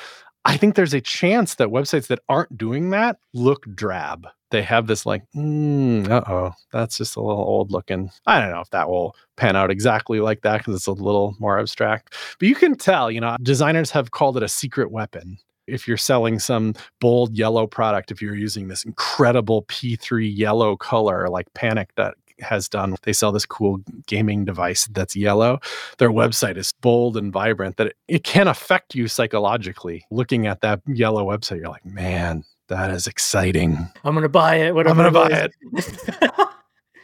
[0.45, 4.27] I think there's a chance that websites that aren't doing that look drab.
[4.51, 8.11] They have this like, mm, uh oh, that's just a little old looking.
[8.27, 11.37] I don't know if that will pan out exactly like that because it's a little
[11.39, 12.15] more abstract.
[12.39, 15.39] But you can tell, you know, designers have called it a secret weapon.
[15.67, 21.29] If you're selling some bold yellow product, if you're using this incredible P3 yellow color
[21.29, 25.61] like Panic that has done, they sell this cool gaming device that's yellow.
[25.99, 30.05] Their website is bold and vibrant that it, it can affect you psychologically.
[30.11, 33.89] Looking at that yellow website, you're like, man, that is exciting.
[34.05, 34.75] I'm gonna buy it.
[34.75, 36.49] Whatever I'm gonna buy it.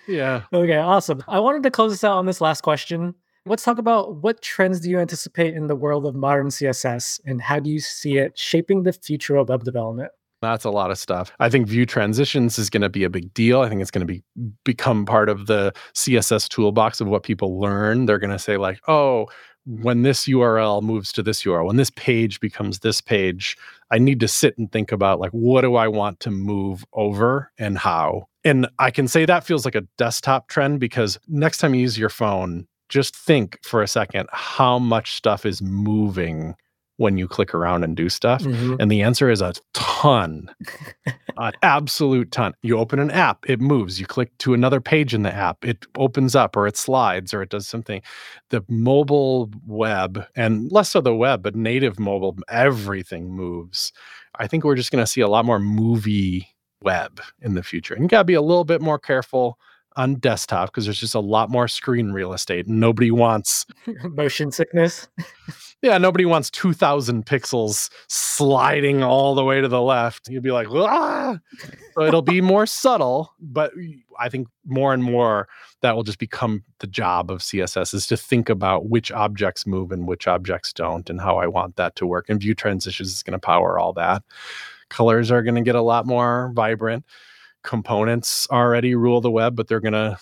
[0.09, 0.43] Yeah.
[0.53, 1.25] okay, awesome.
[1.27, 3.12] I wanted to close this out on this last question.
[3.45, 7.41] Let's talk about what trends do you anticipate in the world of modern CSS and
[7.41, 10.11] how do you see it shaping the future of web development?
[10.43, 11.33] That's a lot of stuff.
[11.41, 13.62] I think view transitions is going to be a big deal.
[13.62, 14.23] I think it's going to be
[14.64, 18.07] become part of the CSS toolbox of what people learn.
[18.07, 19.27] They're going to say like, "Oh,
[19.67, 23.57] when this URL moves to this URL, when this page becomes this page,
[23.91, 27.51] I need to sit and think about like what do I want to move over
[27.59, 31.75] and how." And I can say that feels like a desktop trend because next time
[31.75, 36.55] you use your phone, just think for a second how much stuff is moving
[36.99, 38.43] when you click around and do stuff.
[38.43, 38.77] Mhm.
[38.81, 40.49] And the answer is a ton,
[41.37, 42.55] an absolute ton.
[42.63, 44.01] You open an app, it moves.
[44.01, 47.43] You click to another page in the app, it opens up or it slides or
[47.43, 48.01] it does something.
[48.51, 53.93] The mobile web, and less so the web, but native mobile, everything moves.
[54.39, 56.49] I think we're just going to see a lot more movie
[56.83, 57.95] web in the future.
[57.95, 59.59] And you got to be a little bit more careful
[59.97, 62.69] on desktop because there's just a lot more screen real estate.
[62.69, 63.65] Nobody wants
[64.05, 65.09] Motion sickness.
[65.83, 70.29] yeah, nobody wants 2000 pixels sliding all the way to the left.
[70.29, 71.39] You'd be like, ah!
[71.95, 73.72] So it'll be more subtle, but
[74.18, 75.49] I think more and more
[75.83, 79.93] that will just become the job of CSS is to think about which objects move
[79.93, 82.27] and which objects don't and how I want that to work.
[82.29, 84.22] And view transitions is going to power all that.
[84.89, 87.05] Colors are going to get a lot more vibrant.
[87.62, 90.18] Components already rule the web, but they're going to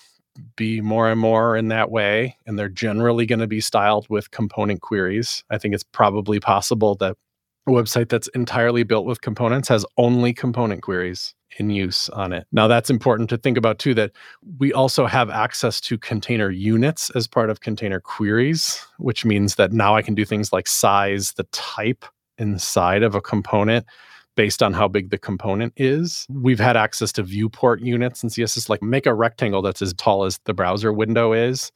[0.55, 2.37] be more and more in that way.
[2.45, 5.43] And they're generally going to be styled with component queries.
[5.49, 7.15] I think it's probably possible that
[7.67, 12.45] a website that's entirely built with components has only component queries in use on it.
[12.51, 14.11] Now, that's important to think about too that
[14.59, 19.71] we also have access to container units as part of container queries, which means that
[19.71, 22.05] now I can do things like size the type
[22.37, 23.85] inside of a component
[24.35, 26.25] based on how big the component is.
[26.29, 30.25] We've had access to viewport units in CSS, like make a rectangle that's as tall
[30.25, 31.71] as the browser window is.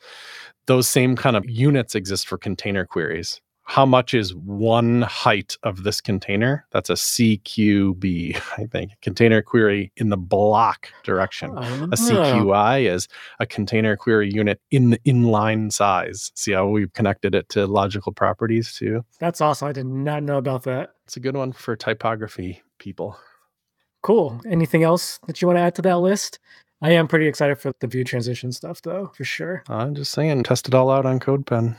[0.68, 3.41] Those same kind of units exist for container queries.
[3.70, 6.65] How much is one height of this container?
[6.72, 8.93] That's a CQB, I think.
[9.03, 11.51] Container query in the block direction.
[11.51, 11.88] A Oh.
[11.91, 13.07] CQI is
[13.39, 16.32] a container query unit in the inline size.
[16.34, 19.05] See how we've connected it to logical properties too?
[19.20, 19.67] That's awesome.
[19.67, 20.95] I did not know about that.
[21.05, 23.20] It's a good one for typography people.
[24.01, 24.41] Cool.
[24.49, 26.39] Anything else that you want to add to that list?
[26.82, 29.63] I am pretty excited for the view transition stuff, though, for sure.
[29.67, 31.75] I'm just saying, test it all out on CodePen.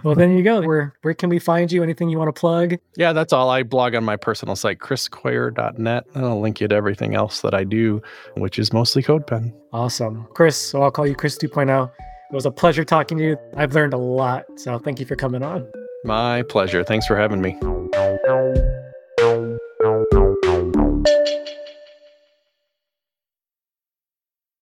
[0.04, 0.62] well, then you go.
[0.62, 1.82] Where where can we find you?
[1.82, 2.76] Anything you want to plug?
[2.96, 3.50] yeah, that's all.
[3.50, 7.54] I blog on my personal site, chriscoyier.net, and I'll link you to everything else that
[7.54, 8.00] I do,
[8.36, 9.52] which is mostly CodePen.
[9.72, 10.26] Awesome.
[10.34, 11.90] Chris, so I'll call you Chris 2.0.
[12.30, 13.36] It was a pleasure talking to you.
[13.56, 14.44] I've learned a lot.
[14.56, 15.70] So thank you for coming on.
[16.04, 16.82] My pleasure.
[16.84, 17.58] Thanks for having me.